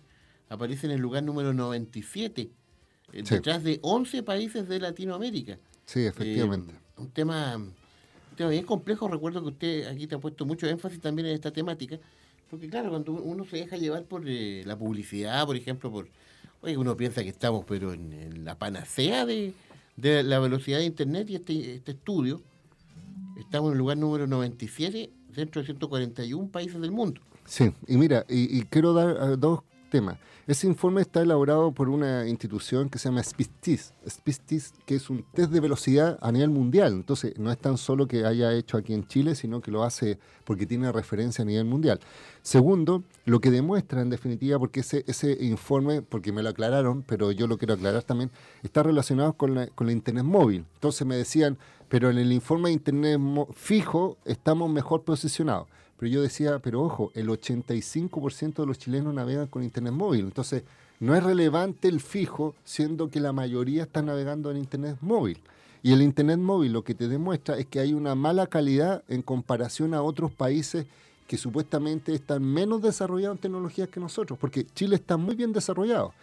[0.49, 3.36] aparece en el lugar número 97, eh, Sí.
[3.36, 5.57] detrás de 11 países de Latinoamérica.
[5.86, 6.73] Sí, efectivamente.
[6.73, 7.62] Eh, un tema
[8.36, 9.07] tema bien complejo.
[9.07, 11.97] Recuerdo que usted aquí te ha puesto mucho énfasis también en esta temática.
[12.51, 16.07] Porque claro, cuando uno se deja llevar por eh, la publicidad, por ejemplo, por
[16.62, 19.53] oye, uno piensa que estamos pero en, en la panacea de,
[19.95, 22.41] de la velocidad de Internet y este, este estudio,
[23.39, 27.19] estamos en el lugar número 97 dentro de 141 países del mundo.
[27.47, 30.17] Sí, y mira, y, quiero dar eh, dos temas.
[30.47, 35.25] Ese informe está elaborado por una institución que se llama SPISTIS, SPISTIS, que es un
[35.33, 36.93] test de velocidad a nivel mundial.
[36.93, 40.19] Entonces, no es tan solo que haya hecho aquí en Chile, sino que lo hace
[40.45, 41.99] porque tiene referencia a nivel mundial.
[42.41, 47.47] Segundo, lo que demuestra en definitiva, porque ese, informe, porque me lo aclararon, pero yo
[47.47, 48.31] lo quiero aclarar también,
[48.63, 50.65] está relacionado con la, con la Internet móvil.
[50.75, 51.57] Entonces me decían,
[51.89, 53.19] pero en el informe de Internet
[53.53, 55.67] fijo estamos mejor posicionados.
[55.97, 60.25] Pero yo decía, pero ojo, el 85% de los chilenos navegan con Internet móvil.
[60.25, 60.63] Entonces,
[60.99, 65.39] no es relevante el fijo, siendo que la mayoría está navegando en Internet móvil.
[65.83, 69.21] Y el Internet móvil lo que te demuestra es que hay una mala calidad en
[69.21, 70.86] comparación a otros países
[71.27, 76.13] que supuestamente están menos desarrollados en tecnologías que nosotros, porque Chile está muy bien desarrollado,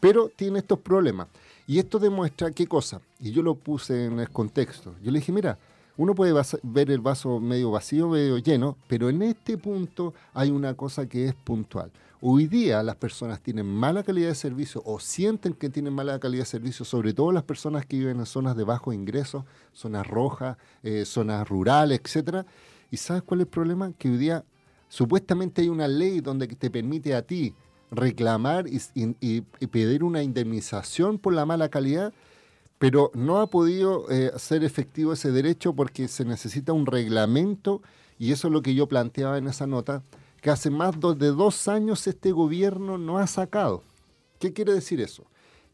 [0.00, 1.28] pero tiene estos problemas.
[1.66, 4.94] Y esto demuestra qué cosa, y yo lo puse en el contexto.
[5.02, 5.58] Yo le dije, mira,
[5.96, 10.74] uno puede ver el vaso medio vacío, medio lleno, pero en este punto hay una
[10.74, 11.90] cosa que es puntual.
[12.24, 16.42] Hoy día las personas tienen mala calidad de servicio o sienten que tienen mala calidad
[16.42, 20.56] de servicio, sobre todo las personas que viven en zonas de bajo ingreso, zonas rojas,
[20.84, 22.46] eh, zonas rurales, etcétera.
[22.92, 23.92] ¿Y sabes cuál es el problema?
[23.98, 24.44] Que hoy día
[24.88, 27.54] supuestamente hay una ley donde te permite a ti
[27.90, 32.12] reclamar y pedir una indemnización por la mala calidad,
[32.82, 37.80] pero no ha podido eh, ser efectivo ese derecho porque se necesita un reglamento
[38.18, 40.02] y eso es lo que yo planteaba en esa nota,
[40.40, 43.84] que hace más de dos años este gobierno no ha sacado.
[44.40, 45.22] ¿Qué quiere decir eso?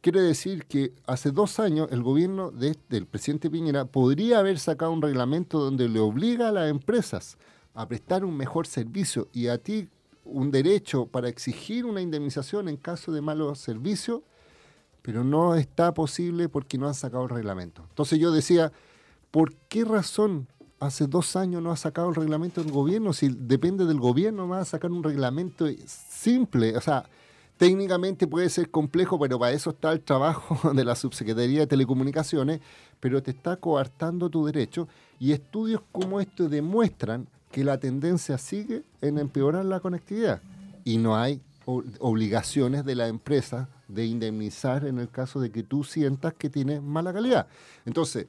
[0.03, 4.93] Quiere decir que hace dos años el gobierno de- del presidente Piñera podría haber sacado
[4.93, 7.39] un reglamento donde le obliga a las empresas
[7.73, 9.89] a prestar un mejor servicio y a ti
[10.27, 14.21] un derecho para exigir una indemnización en caso de malos servicios,
[15.03, 17.85] pero no está posible porque no han sacado el reglamento.
[17.89, 18.73] Entonces yo decía,
[19.31, 20.49] ¿por qué razón
[20.81, 23.13] hace dos años no ha sacado el reglamento del gobierno?
[23.13, 26.77] Si depende del gobierno, va a sacar un reglamento simple.
[26.77, 27.05] O sea,
[27.57, 32.61] técnicamente puede ser complejo, pero para eso está el trabajo de la Subsecretaría de Telecomunicaciones,
[33.01, 34.89] pero te está coartando tu derecho.
[35.19, 40.43] Y estudios como estos demuestran que la tendencia sigue en empeorar la conectividad.
[40.85, 41.41] Y no hay
[41.99, 46.83] obligaciones de la empresa de indemnizar en el caso de que tú sientas que tienes
[46.83, 47.47] mala calidad.
[47.87, 48.27] Entonces,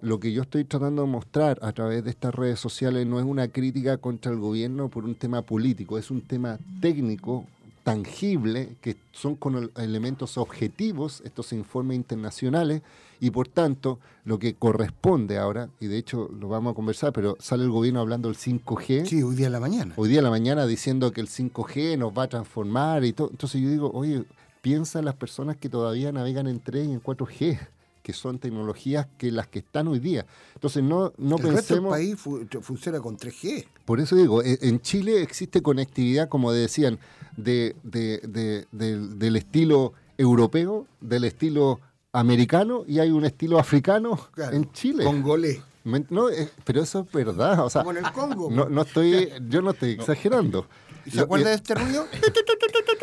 [0.00, 3.24] lo que yo estoy tratando de mostrar a través de estas redes sociales no es
[3.24, 7.46] una crítica contra el gobierno por un tema político, es un tema técnico,
[7.84, 12.82] tangible, que son con el- elementos objetivos estos informes internacionales
[13.20, 17.36] y por tanto lo que corresponde ahora, y de hecho lo vamos a conversar, pero
[17.40, 19.06] sale el gobierno hablando del 5G.
[19.06, 19.94] Sí, hoy día en la mañana.
[19.96, 23.30] Hoy día en la mañana diciendo que el 5G nos va a transformar y todo.
[23.30, 24.24] Entonces yo digo, oye,
[24.62, 27.58] piensa en las personas que todavía navegan en 3 y en 4G,
[28.02, 30.24] que son tecnologías que las que están hoy día.
[30.54, 31.90] Entonces no, no el resto del pensemos...
[31.92, 33.66] país fu- funciona con 3G.
[33.84, 36.98] Por eso digo, e- en Chile existe conectividad, como decían,
[37.36, 41.80] de, de- de- del- del estilo europeo, del estilo
[42.12, 44.18] americano y hay un estilo africano
[44.52, 45.04] en Chile.
[45.04, 45.60] Congolés.
[46.10, 47.64] No, eh, pero eso es verdad.
[47.64, 48.50] O sea, Como en el Congo.
[48.50, 50.66] no, no estoy, yo no estoy exagerando.
[51.04, 52.06] ¿Y se acuerda de este ruido?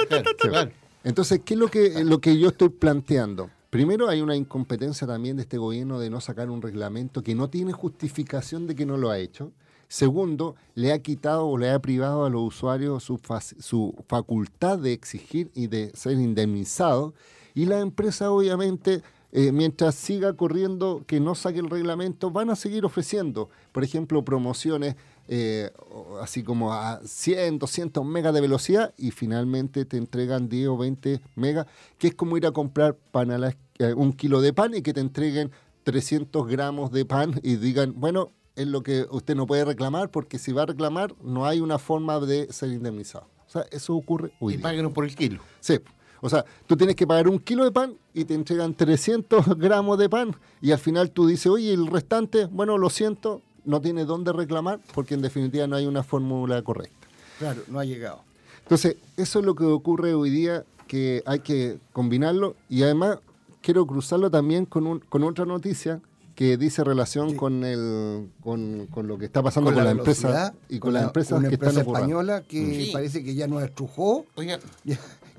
[0.09, 0.71] Sí.
[1.03, 3.49] Entonces, ¿qué es lo que, lo que yo estoy planteando?
[3.69, 7.49] Primero, hay una incompetencia también de este gobierno de no sacar un reglamento que no
[7.49, 9.51] tiene justificación de que no lo ha hecho.
[9.87, 13.19] Segundo, le ha quitado o le ha privado a los usuarios su,
[13.59, 17.13] su facultad de exigir y de ser indemnizado.
[17.55, 22.55] Y la empresa, obviamente, eh, mientras siga corriendo que no saque el reglamento, van a
[22.55, 24.95] seguir ofreciendo, por ejemplo, promociones
[25.31, 25.71] eh,
[26.21, 31.21] así como a 100, 200 megas de velocidad y finalmente te entregan 10 o 20
[31.35, 31.67] megas,
[31.99, 34.73] que es como ir a comprar pan a la es- eh, un kilo de pan
[34.75, 35.51] y que te entreguen
[35.83, 40.37] 300 gramos de pan y digan, bueno, es lo que usted no puede reclamar porque
[40.39, 43.27] si va a reclamar no hay una forma de ser indemnizado.
[43.47, 45.41] O sea, eso ocurre hoy Y páguenos por el kilo.
[45.59, 45.79] Sí.
[46.21, 49.97] O sea, tú tienes que pagar un kilo de pan y te entregan 300 gramos
[49.97, 54.05] de pan y al final tú dices, oye, el restante, bueno, lo siento, no tiene
[54.05, 57.07] dónde reclamar porque en definitiva no hay una fórmula correcta.
[57.39, 58.21] Claro, no ha llegado.
[58.63, 63.19] Entonces, eso es lo que ocurre hoy día, que hay que combinarlo y además
[63.61, 66.01] quiero cruzarlo también con, un, con otra noticia
[66.35, 70.53] que dice relación con, el, con, con lo que está pasando con, la, empresa velocidad,
[70.69, 72.07] y con, las la- empresas una que están empresa apurando.
[72.21, 72.89] española que Sí.
[72.93, 74.93] parece que ya nos estrujó Oiga, y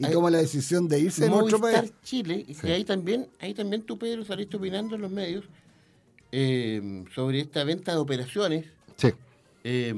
[0.05, 1.95] hay- toma la decisión de irse de nuestro Movistar país.
[2.05, 2.67] Chile, y Sí.
[2.71, 5.47] ahí también, ahí también tú, Pedro, saliste opinando en los medios,
[6.33, 8.67] eh, sobre esta venta de operaciones.
[8.97, 9.13] Sí.
[9.65, 9.95] eh,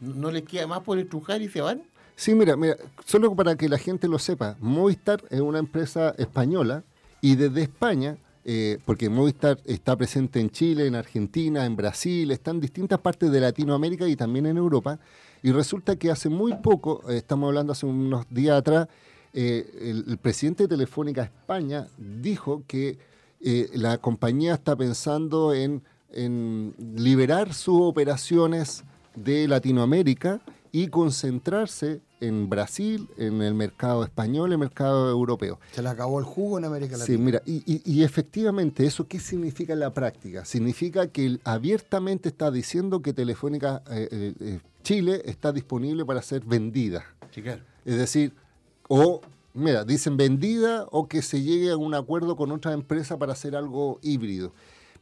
[0.00, 1.82] ¿No les queda más por estrujar y se van?
[2.14, 6.82] Sí, mira, mira, solo para que la gente lo sepa, Movistar es una empresa española
[7.20, 12.50] y desde España, eh, porque Movistar está presente en Chile, en Argentina, en Brasil, está
[12.50, 14.98] en distintas partes de Latinoamérica y también en Europa,
[15.42, 18.88] y resulta que hace muy poco, eh, estamos hablando hace unos días atrás,
[19.32, 22.98] eh, el, el presidente de Telefónica España dijo que
[23.40, 25.82] eh, la compañía está pensando en,
[26.12, 28.84] en liberar sus operaciones
[29.14, 30.40] de Latinoamérica
[30.72, 35.60] y concentrarse en Brasil, en el mercado español, el mercado europeo.
[35.72, 37.16] Se le acabó el jugo en América Latina.
[37.16, 40.44] Sí, mira, y, y- y efectivamente, ¿eso qué significa en la práctica?
[40.44, 46.20] Significa que él abiertamente está diciendo que Telefónica eh, eh, eh, Chile está disponible para
[46.22, 47.04] ser vendida.
[47.32, 47.62] Sí, claro.
[47.84, 48.34] Es decir,
[48.88, 49.20] o,
[49.54, 53.56] mira, dicen vendida o que se llegue a un acuerdo con otra empresa para hacer
[53.56, 54.52] algo híbrido.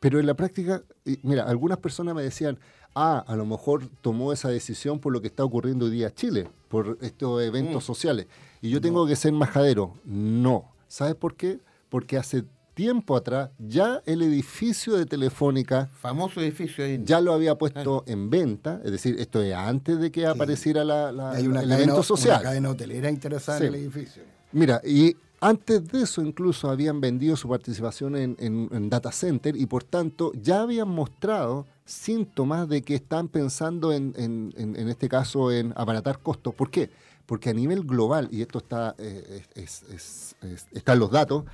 [0.01, 0.82] Pero en la práctica,
[1.22, 2.59] mira, algunas personas me decían,
[2.94, 6.14] ah, a lo mejor tomó esa decisión por lo que está ocurriendo hoy día en
[6.14, 7.86] Chile, por estos eventos Mm.
[7.86, 8.26] sociales.
[8.62, 9.94] Y yo tengo que ser majadero.
[10.05, 10.72] No.
[10.88, 11.61] ¿Sabes por qué?
[11.88, 12.44] Porque hace
[12.74, 17.01] tiempo atrás ya el edificio de Telefónica, famoso edificio, ahí.
[17.05, 21.11] ya lo había puesto en venta, es decir, esto es antes de que apareciera la,
[21.11, 22.34] la- Hay una el cadena, evento social.
[22.40, 23.64] una cadena hotelera interesada Sí.
[23.66, 24.22] en el edificio.
[24.57, 29.67] Mira, y antes de eso incluso habían vendido su participación en, en- data center y
[29.67, 35.75] por tanto ya habían mostrado síntomas de que están pensando en, en- este caso en
[35.77, 36.55] abaratar costos.
[36.55, 36.89] ¿Por qué?
[37.27, 41.45] Porque a nivel global, y esto está, eh, es- es- es- es- están los datos,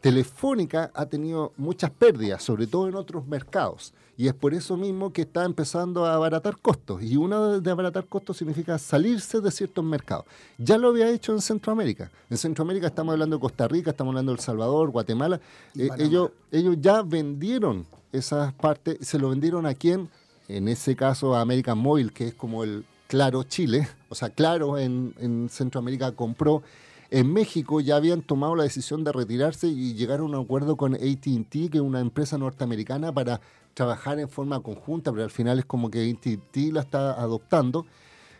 [0.00, 3.92] Telefónica ha tenido muchas pérdidas, sobre todo en otros mercados.
[4.18, 7.00] Y es por eso mismo que está empezando a abaratar costos.
[7.04, 10.24] Y una de abaratar costos significa salirse de ciertos mercados.
[10.58, 12.10] Ya lo había hecho en Centroamérica.
[12.28, 15.40] En Centroamérica estamos hablando de Costa Rica, estamos hablando de El Salvador, Guatemala.
[15.76, 18.98] Eh, ellos, ellos ya vendieron esas partes.
[19.06, 20.08] ¿Se lo vendieron a quién?
[20.48, 23.88] En ese caso a American Mobile, que es como el Claro Chile.
[24.08, 26.64] O sea, Claro en, en Centroamérica compró.
[27.10, 30.94] En México ya habían tomado la decisión de retirarse y llegar a un acuerdo con
[30.94, 33.40] ATT, que es una empresa norteamericana, para
[33.72, 37.86] trabajar en forma conjunta, pero al final es como que ATT la está adoptando.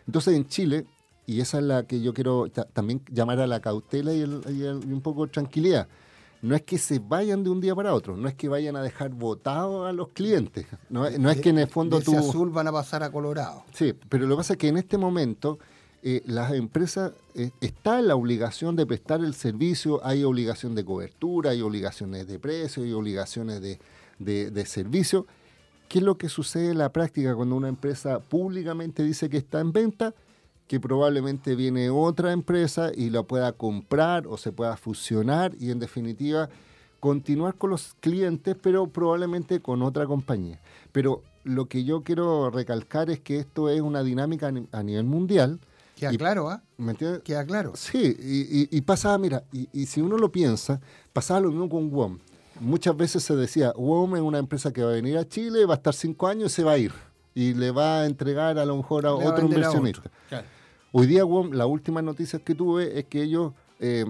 [0.05, 0.85] Entonces en Chile,
[1.25, 4.41] y esa es la que yo quiero ta- también llamar a la cautela y, el-
[4.49, 5.87] y el- y un poco de tranquilidad,
[6.41, 8.81] no es que se vayan de un día para otro, no es que vayan a
[8.81, 12.11] dejar votados a los clientes, no, es- no es que en el fondo de ese
[12.11, 12.17] tú...
[12.17, 13.63] azul van a pasar a colorado.
[13.73, 15.57] Sí, pero lo que pasa es que en este momento
[16.03, 20.85] eh, las empresas eh, está en la obligación de prestar el servicio, hay obligación de
[20.85, 23.79] cobertura, hay obligaciones de precio, hay obligaciones de,
[24.19, 25.25] de- de servicio.
[25.87, 29.59] ¿Qué es lo que sucede en la práctica cuando una empresa públicamente dice que está
[29.59, 30.13] en venta?
[30.67, 35.79] Que probablemente viene otra empresa y la pueda comprar o se pueda fusionar y en
[35.79, 36.47] definitiva
[36.99, 40.59] continuar con los clientes, pero probablemente con otra compañía.
[40.91, 44.83] Pero lo que yo quiero recalcar es que esto es una dinámica a ni- a
[44.83, 45.59] nivel mundial.
[45.99, 46.63] Queda Y- claro, ¿ah?
[46.77, 47.21] ¿Me entiendes?
[47.23, 47.73] Queda claro.
[47.75, 50.79] Sí, y, y- y pasaba, mira, y, y si uno lo piensa,
[51.13, 52.19] pasaba lo mismo con WOM.
[52.61, 55.73] Muchas veces se decía, WOM es una empresa que va a venir a Chile, va
[55.75, 56.93] a estar cinco años y se va a ir.
[57.35, 59.99] Y le va a entregar a lo mejor a Le va a otro a inversionista.
[60.01, 60.11] otro.
[60.29, 60.47] Claro.
[60.91, 64.05] Hoy día, WOM, las últimas noticias que tuve es que ellos eh,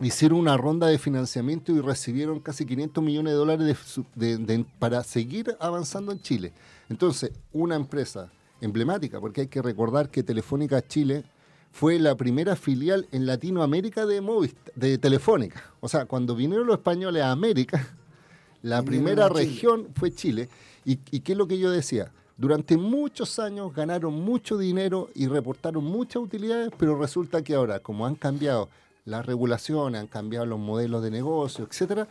[0.00, 4.36] hicieron una ronda de financiamiento y recibieron casi 500 millones de dólares de su- de-
[4.38, 6.52] de- para seguir avanzando en Chile.
[6.88, 8.30] Entonces, una empresa
[8.62, 11.24] emblemática, porque hay que recordar que Telefónica Chile
[11.70, 15.62] fue la primera filial en Latinoamérica de, Movistar, de Telefónica.
[15.80, 17.86] O sea, cuando vinieron los españoles a América,
[18.62, 19.40] la primera Chile.
[19.40, 20.48] región fue Chile.
[20.84, 22.12] ¿Y, ¿Y qué es lo que yo decía?
[22.36, 28.06] Durante muchos años ganaron mucho dinero y reportaron muchas utilidades, pero resulta que ahora, como
[28.06, 28.68] han cambiado
[29.04, 32.08] las regulaciones, han cambiado los modelos de negocio, etcétera,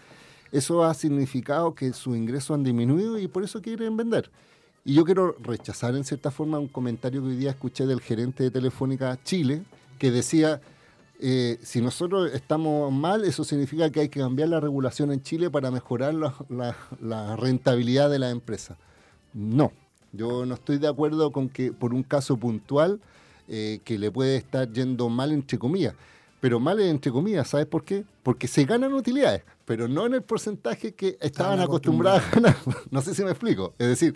[0.52, 4.30] eso ha significado que sus ingresos han disminuido y por eso quieren vender.
[4.84, 8.44] Y yo quiero rechazar en cierta forma un comentario que hoy día escuché del gerente
[8.44, 9.62] de Telefónica Chile,
[10.00, 10.60] que decía,
[11.20, 15.52] eh, si nosotros estamos mal, eso significa que hay que cambiar la regulación en Chile
[15.52, 18.76] para mejorar la, la- la rentabilidad de la empresa.
[19.34, 19.72] No,
[20.14, 23.00] yo no estoy de acuerdo con que por un caso puntual
[23.48, 25.94] eh, que le puede estar yendo mal entre comillas.
[26.40, 28.04] Pero mal entre comillas, ¿sabes por qué?
[28.24, 32.58] Porque se ganan utilidades, pero no en el porcentaje que estaban acostumbrados a ganar.
[32.90, 33.76] No sé si me explico.
[33.78, 34.16] Es decir,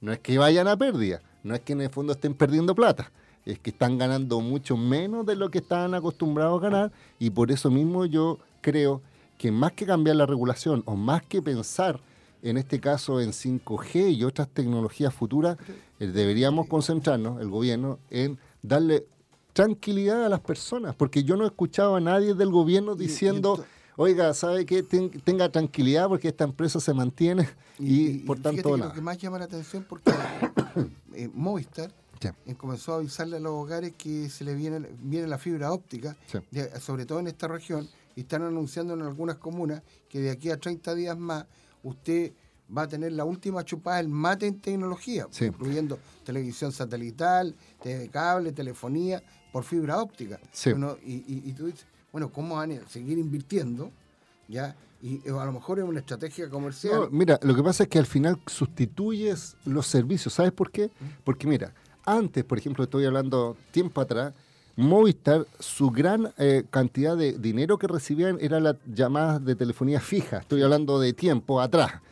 [0.00, 3.10] no es que vayan a pérdida, no es que en el fondo estén perdiendo plata,
[3.44, 7.50] es que están ganando mucho menos de lo que estaban acostumbrados a ganar y por
[7.50, 9.02] eso mismo yo creo
[9.38, 12.00] que más que cambiar la regulación o más que pensar
[12.42, 15.56] en este caso en 5G y otras tecnologías futuras,
[15.98, 19.06] eh, deberíamos concentrarnos, el gobierno, en darle
[19.52, 23.64] tranquilidad a las personas, porque yo no he escuchado a nadie del gobierno diciendo,
[23.96, 24.82] oiga, ¿sabe qué?
[24.82, 28.88] Ten- tenga tranquilidad porque esta empresa se mantiene y, por tanto que nada.
[28.90, 30.10] lo que más llama la atención porque
[31.14, 32.28] eh, Movistar Sí.
[32.46, 36.16] eh, comenzó a avisarle a los hogares que se le viene, viene la fibra óptica,
[36.26, 36.38] Sí.
[36.50, 40.48] de- sobre todo en esta región, y están anunciando en algunas comunas que de aquí
[40.50, 41.44] a 30 días más
[41.82, 42.32] usted
[42.74, 45.44] va a tener la última chupada del mate en tecnología, Sí.
[45.44, 49.22] incluyendo televisión satelital, TV cable, telefonía,
[49.52, 50.40] por fibra óptica.
[50.52, 50.70] Sí.
[50.70, 53.90] Uno- y, y- y tú dices, bueno, ¿cómo van a seguir invirtiendo?
[54.48, 54.76] ¿Ya?
[55.02, 56.94] Y eh, a lo mejor es una estrategia comercial.
[56.94, 60.34] No, mira, lo que pasa es que al final sustituyes los servicios.
[60.34, 60.90] ¿Sabes por qué?
[61.24, 64.32] Porque mira, antes, por ejemplo, estoy hablando tiempo atrás,
[64.76, 70.38] Movistar, su gran eh, cantidad de dinero que recibían era las llamadas de telefonía fija.
[70.38, 72.02] Estoy hablando de tiempo atrás.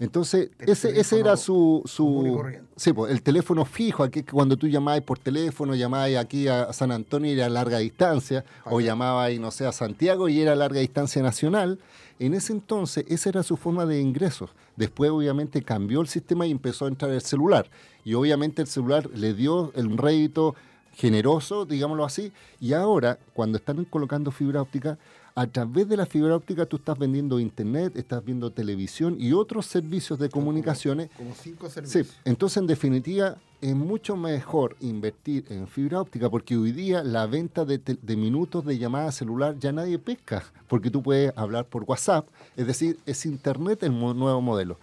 [0.00, 1.82] Entonces, ese, ese era su...
[1.84, 2.42] su
[2.74, 6.90] sí, pues, el teléfono fijo, aquí cuando tú llamabas por teléfono, llamabas aquí a San
[6.90, 10.56] Antonio y era a larga distancia, o llamabas, no sé, a Santiago y era a
[10.56, 11.78] larga distancia nacional.
[12.18, 14.50] En ese entonces, esa era su forma de ingresos.
[14.76, 17.70] Después, obviamente, cambió el sistema y empezó a entrar el celular.
[18.02, 20.54] Y obviamente el celular le dio el rédito
[20.94, 24.98] generoso, digámoslo así, y ahora, cuando están colocando fibra óptica,
[25.34, 29.66] a través de la fibra óptica tú estás vendiendo internet, estás viendo televisión y otros
[29.66, 31.10] servicios de comunicaciones.
[31.16, 32.16] Como cinco Sí, servicios.
[32.24, 37.64] entonces en definitiva es mucho mejor invertir en fibra óptica porque hoy día la venta
[37.64, 37.80] de,
[38.16, 42.26] minutos de llamada celular ya nadie pesca, porque tú puedes hablar por WhatsApp,
[42.56, 44.78] es decir, es Internet el mo- nuevo modelo.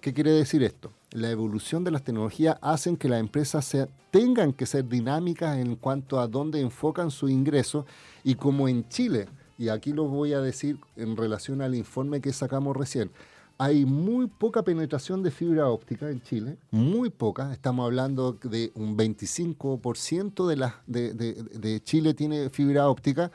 [0.00, 0.92] ¿Qué quiere decir esto?
[1.12, 5.76] La evolución de las tecnologías hacen que las empresas sea- tengan que ser dinámicas en
[5.76, 7.86] cuanto a dónde enfocan su ingreso
[8.22, 9.26] y como en Chile,
[9.58, 13.10] y aquí lo voy a decir en relación al informe que sacamos recién,
[13.58, 18.96] hay muy poca penetración de fibra óptica en Chile, muy poca, estamos hablando de un
[18.98, 23.30] 25% de, de, de- de Chile tiene fibra óptica,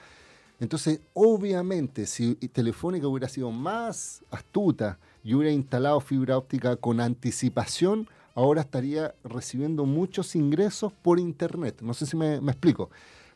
[0.60, 8.08] entonces, obviamente, si Telefónica hubiera sido más astuta y hubiera instalado fibra óptica con anticipación,
[8.36, 11.82] ahora estaría recibiendo muchos ingresos por Internet.
[11.82, 12.92] No sé si me explico,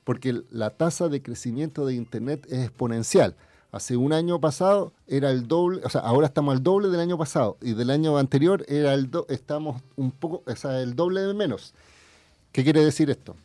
[0.06, 3.36] porque la tasa de crecimiento de Internet es exponencial.
[3.74, 7.18] Hace un año pasado era el doble, o sea, ahora estamos al doble del año
[7.18, 11.20] pasado y del año anterior era el do- estamos un poco, o sea, el doble
[11.22, 11.74] de menos.
[12.54, 13.36] ¿Qué quiere decir esto?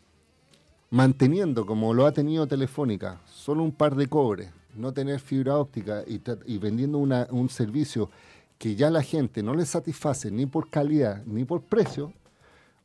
[0.93, 6.03] manteniendo como lo ha tenido Telefónica, solo un par de cobres, no tener fibra óptica
[6.05, 8.11] y, vendiendo una- un servicio
[8.59, 12.13] que ya la gente no le satisface ni por calidad ni por precio,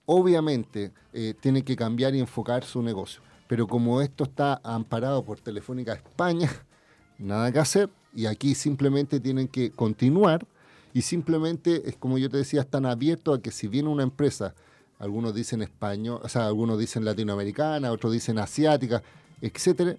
[0.06, 3.22] obviamente eh, tiene que cambiar y enfocar su negocio.
[3.48, 6.50] Pero como esto está amparado por Telefónica España,
[7.20, 10.46] nada que hacer y aquí simplemente tienen que continuar
[10.94, 14.56] y simplemente es como yo te decía, están abiertos a que si viene una empresa,
[14.98, 19.04] algunos dicen español, o sea, algunos dicen latinoamericana, otros dicen asiática,
[19.42, 19.98] etcétera,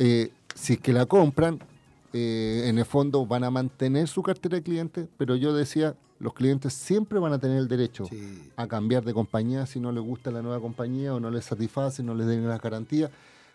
[0.00, 1.60] eh, si es que la compran,
[2.12, 6.34] eh, en el fondo van a mantener su cartera de clientes, pero yo decía, los
[6.34, 8.04] clientes siempre van a tener el derecho
[8.56, 12.02] a cambiar de compañía si no les gusta la nueva compañía o no les satisface,
[12.02, 13.10] no les den las garantías.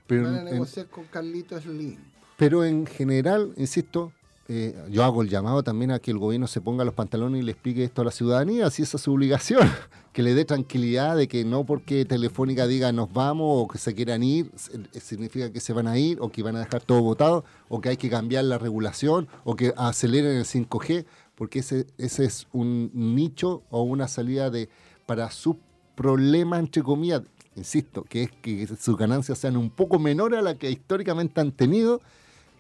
[0.08, 1.98] Pero Van a en- en- negociar con Carlitos Slim.
[2.38, 4.12] pero en general, insisto,
[4.50, 7.46] eh, yo hago el llamado también a que el gobierno se ponga los pantalones y
[7.46, 9.60] le explique esto a la ciudadanía, si esa es su obligación,
[10.12, 13.96] que le dé tranquilidad de que no porque Telefónica diga nos vamos o que se
[13.96, 17.02] quieran ir, se- significa que se van a ir o que van a dejar todo
[17.02, 21.06] votado o que hay que cambiar la regulación o que aceleren el 5G,
[21.44, 24.70] porque ese, ese es un nicho o una salida de
[25.06, 25.58] para su
[25.94, 27.24] problema, entre comillas,
[27.58, 31.52] insisto, que es que sus ganancias sean un poco menores a las que históricamente han
[31.52, 32.00] tenido,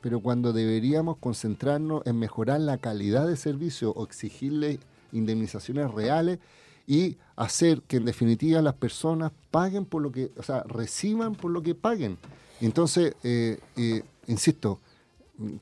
[0.01, 4.79] pero cuando deberíamos concentrarnos en mejorar la calidad de servicio o exigirle
[5.13, 6.39] indemnizaciones reales
[6.85, 11.51] y hacer que en definitiva las personas paguen por lo que, o sea, reciban por
[11.51, 12.17] lo que paguen.
[12.59, 14.81] Entonces, eh, eh, insisto,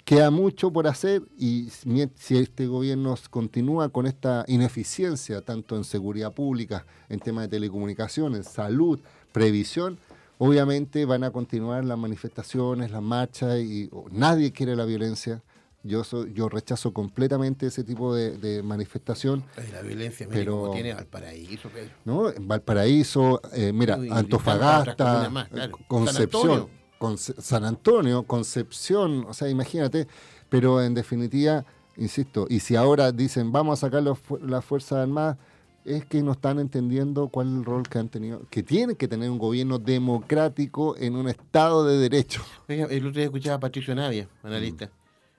[0.04, 5.84] queda mucho por hacer y si si este gobierno continúa con esta ineficiencia, tanto en
[5.84, 9.00] seguridad pública, en temas de telecomunicaciones, salud,
[9.32, 9.98] previsión,
[10.38, 15.42] obviamente van a continuar las manifestaciones, las marchas y nadie quiere la violencia.
[15.84, 19.44] Yo soy, yo rechazo completamente ese tipo de, de manifestación.
[19.74, 21.90] La violencia, mire Pero- cómo tiene Valparaíso, Pedro.
[22.06, 22.32] ¿no?
[22.40, 25.78] Valparaíso, eh, mira, Y- y tantas Antofagasta, más, claro.
[25.88, 26.68] Concepción.
[27.02, 30.08] Conce- San Antonio, Concepción, o sea, imagínate,
[30.50, 31.66] pero en definitiva,
[31.98, 35.38] insisto, y si ahora dicen vamos a sacar los las Fuerzas Armadas,
[35.84, 39.08] es que no están entendiendo cuál es el rol que han tenido, que tiene que
[39.08, 42.44] tener un gobierno democrático en un Estado de Derecho.
[42.70, 44.86] Oiga, el otro día escuchaba a Patricio Navia, analista.
[44.86, 44.90] Mm.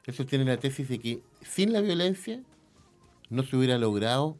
[0.06, 2.42] Él sostiene la tesis de que sin la violencia
[3.30, 4.36] no se hubiera logrado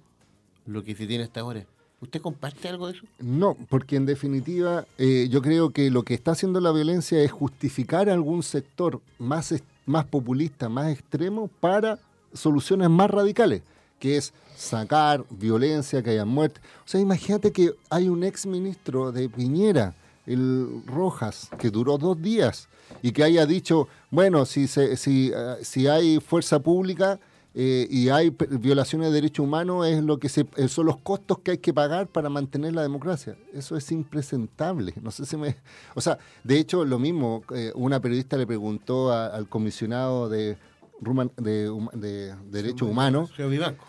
[0.67, 1.67] lo que se tiene hasta ahora.
[2.03, 3.07] ¿Usted comparte algo de eso?
[3.21, 7.31] No, porque en definitiva eh, yo creo que lo que está haciendo la violencia es
[7.31, 9.55] justificar algún sector más,
[9.87, 12.01] más populista, más extremo para
[12.35, 13.63] soluciones más radicales,
[14.01, 16.61] que es sacar violencia, que haya muerte.
[16.85, 19.95] O sea, imagínate que hay un ex ministro de Piñera,
[20.27, 22.69] el Rojas, que duró dos días
[23.01, 27.21] y que haya dicho, bueno, si, se, si, eh, si hay fuerza pública
[27.55, 31.41] eh, y hay violaciones de derechos humanos, es lo que se, eh, son los costos
[31.41, 33.37] que hay que pagar para mantener la democracia.
[33.53, 34.95] Eso es impresentable.
[35.03, 35.57] No sé si me...
[35.95, 40.57] O sea, de hecho, lo mismo, eh, una periodista le preguntó a- al comisionado de,
[41.01, 43.31] Ruman- de, de Derechos Humanos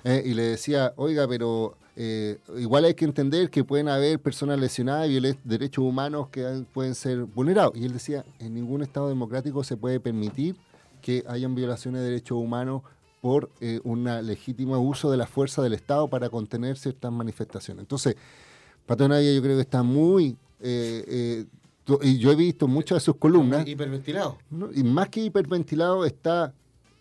[0.03, 4.59] eh, y le decía, oiga, pero eh, igual hay que entender que pueden haber personas
[4.59, 7.73] lesionadas y derechos humanos que pueden ser vulnerados.
[7.75, 10.55] Y él decía, en ningún Estado democrático se puede permitir
[11.01, 12.81] que hayan violaciones de derechos humanos
[13.23, 17.83] por eh, un legítimo uso de la fuerza del Estado para contener ciertas manifestaciones.
[17.83, 18.17] Entonces,
[18.85, 20.35] Pato Navia yo creo que está muy...
[20.59, 21.45] eh, eh,
[22.01, 23.65] y yo he visto muchas de sus columnas.
[23.65, 24.39] Hiperventilado.
[24.49, 24.69] ¿no?
[24.73, 26.53] Y más que hiperventilado está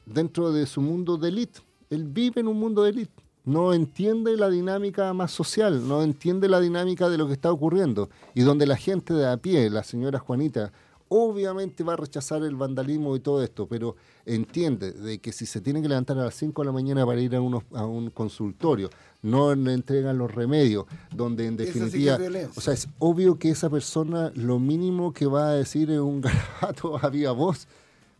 [0.06, 1.58] dentro de su mundo de élite.
[1.90, 3.20] Él vive en un mundo de élite.
[3.44, 8.10] No entiende la dinámica más social, no entiende la dinámica de lo que está ocurriendo.
[8.32, 10.70] Y donde la gente de a pie, la señora Juanita,
[11.08, 13.96] obviamente va a rechazar el vandalismo y todo esto, pero
[14.26, 17.20] entiende de que si se tiene que levantar a las 5 de la mañana para
[17.20, 18.88] ir a, unos- a un consultorio,
[19.22, 22.16] no le entregan los remedios, donde en sí definitiva,
[22.56, 26.20] o sea, es obvio que esa persona lo mínimo que va a decir es un
[26.60, 27.66] garabato a viva voz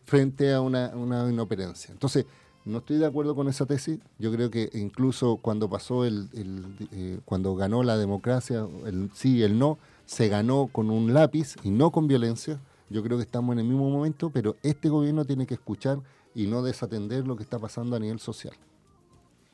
[0.05, 1.91] frente a una, una inoperancia.
[1.91, 2.25] Entonces,
[2.65, 3.99] no estoy de acuerdo con esa tesis.
[4.19, 9.37] Yo creo que incluso cuando pasó el, el, eh, cuando ganó la democracia, el sí
[9.37, 12.59] y el no, se ganó con un lápiz y no con violencia.
[12.93, 15.97] Yo creo que estamos en el mismo momento, pero este gobierno tiene que escuchar
[16.35, 18.53] y no desatender lo que está pasando a nivel social.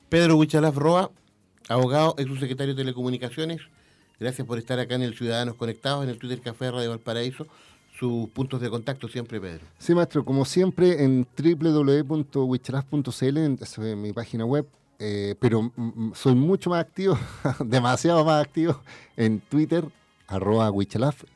[0.09, 1.09] Pedro Huichalaf Roa,
[1.69, 3.61] abogado, ex subsecretario de Telecomunicaciones.
[4.19, 7.47] Gracias por estar acá en el Ciudadanos Conectados, en el Twitter Café Radio Valparaíso.
[7.97, 9.65] Sus puntos de contacto siempre, Pedro.
[9.77, 11.25] Sí, maestro, como siempre en
[13.61, 14.67] esa es mi página web,
[14.99, 15.71] eh, pero
[16.13, 17.17] soy mucho más activo,
[17.63, 18.81] demasiado más activo
[19.15, 19.85] en Twitter,
[20.27, 20.69] arroba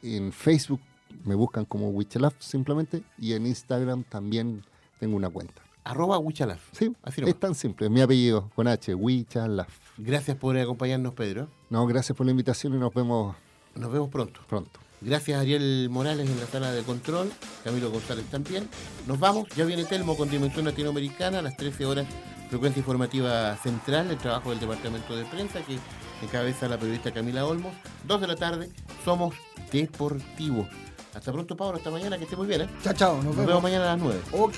[0.01, 0.81] en Facebook
[1.23, 4.63] me buscan como Wichalaf simplemente, y en Instagram también
[4.99, 5.61] tengo una cuenta.
[5.85, 6.61] Arroba Huichalaf.
[6.71, 7.33] Sí, Así nomás.
[7.35, 9.67] es tan simple, mi apellido con H, Wichalaf.
[9.97, 11.49] Gracias por acompañarnos, Pedro.
[11.69, 13.35] No, gracias por la invitación y nos vemos
[13.75, 14.39] Nos vemos pronto.
[14.47, 14.79] pronto.
[15.01, 17.29] Gracias Ariel Morales en la sala de control,
[17.65, 18.69] Camilo González también.
[19.05, 22.07] Nos vamos, ya viene Telmo con Dimensión Latinoamericana a las 13 horas,
[22.49, 25.77] frecuencia informativa central, el trabajo del departamento de prensa que
[26.23, 27.73] encabeza la periodista Camila Olmos.
[28.07, 28.69] Dos de la tarde,
[29.03, 29.35] somos
[29.73, 30.67] deportivos.
[31.15, 32.61] Hasta pronto, Pablo, hasta mañana, que esté muy bien.
[32.61, 32.69] ¿eh?
[32.83, 33.47] Chao, chao, nos Nos vemos.
[33.47, 34.21] vemos mañana a las 9.
[34.33, 34.55] Ok.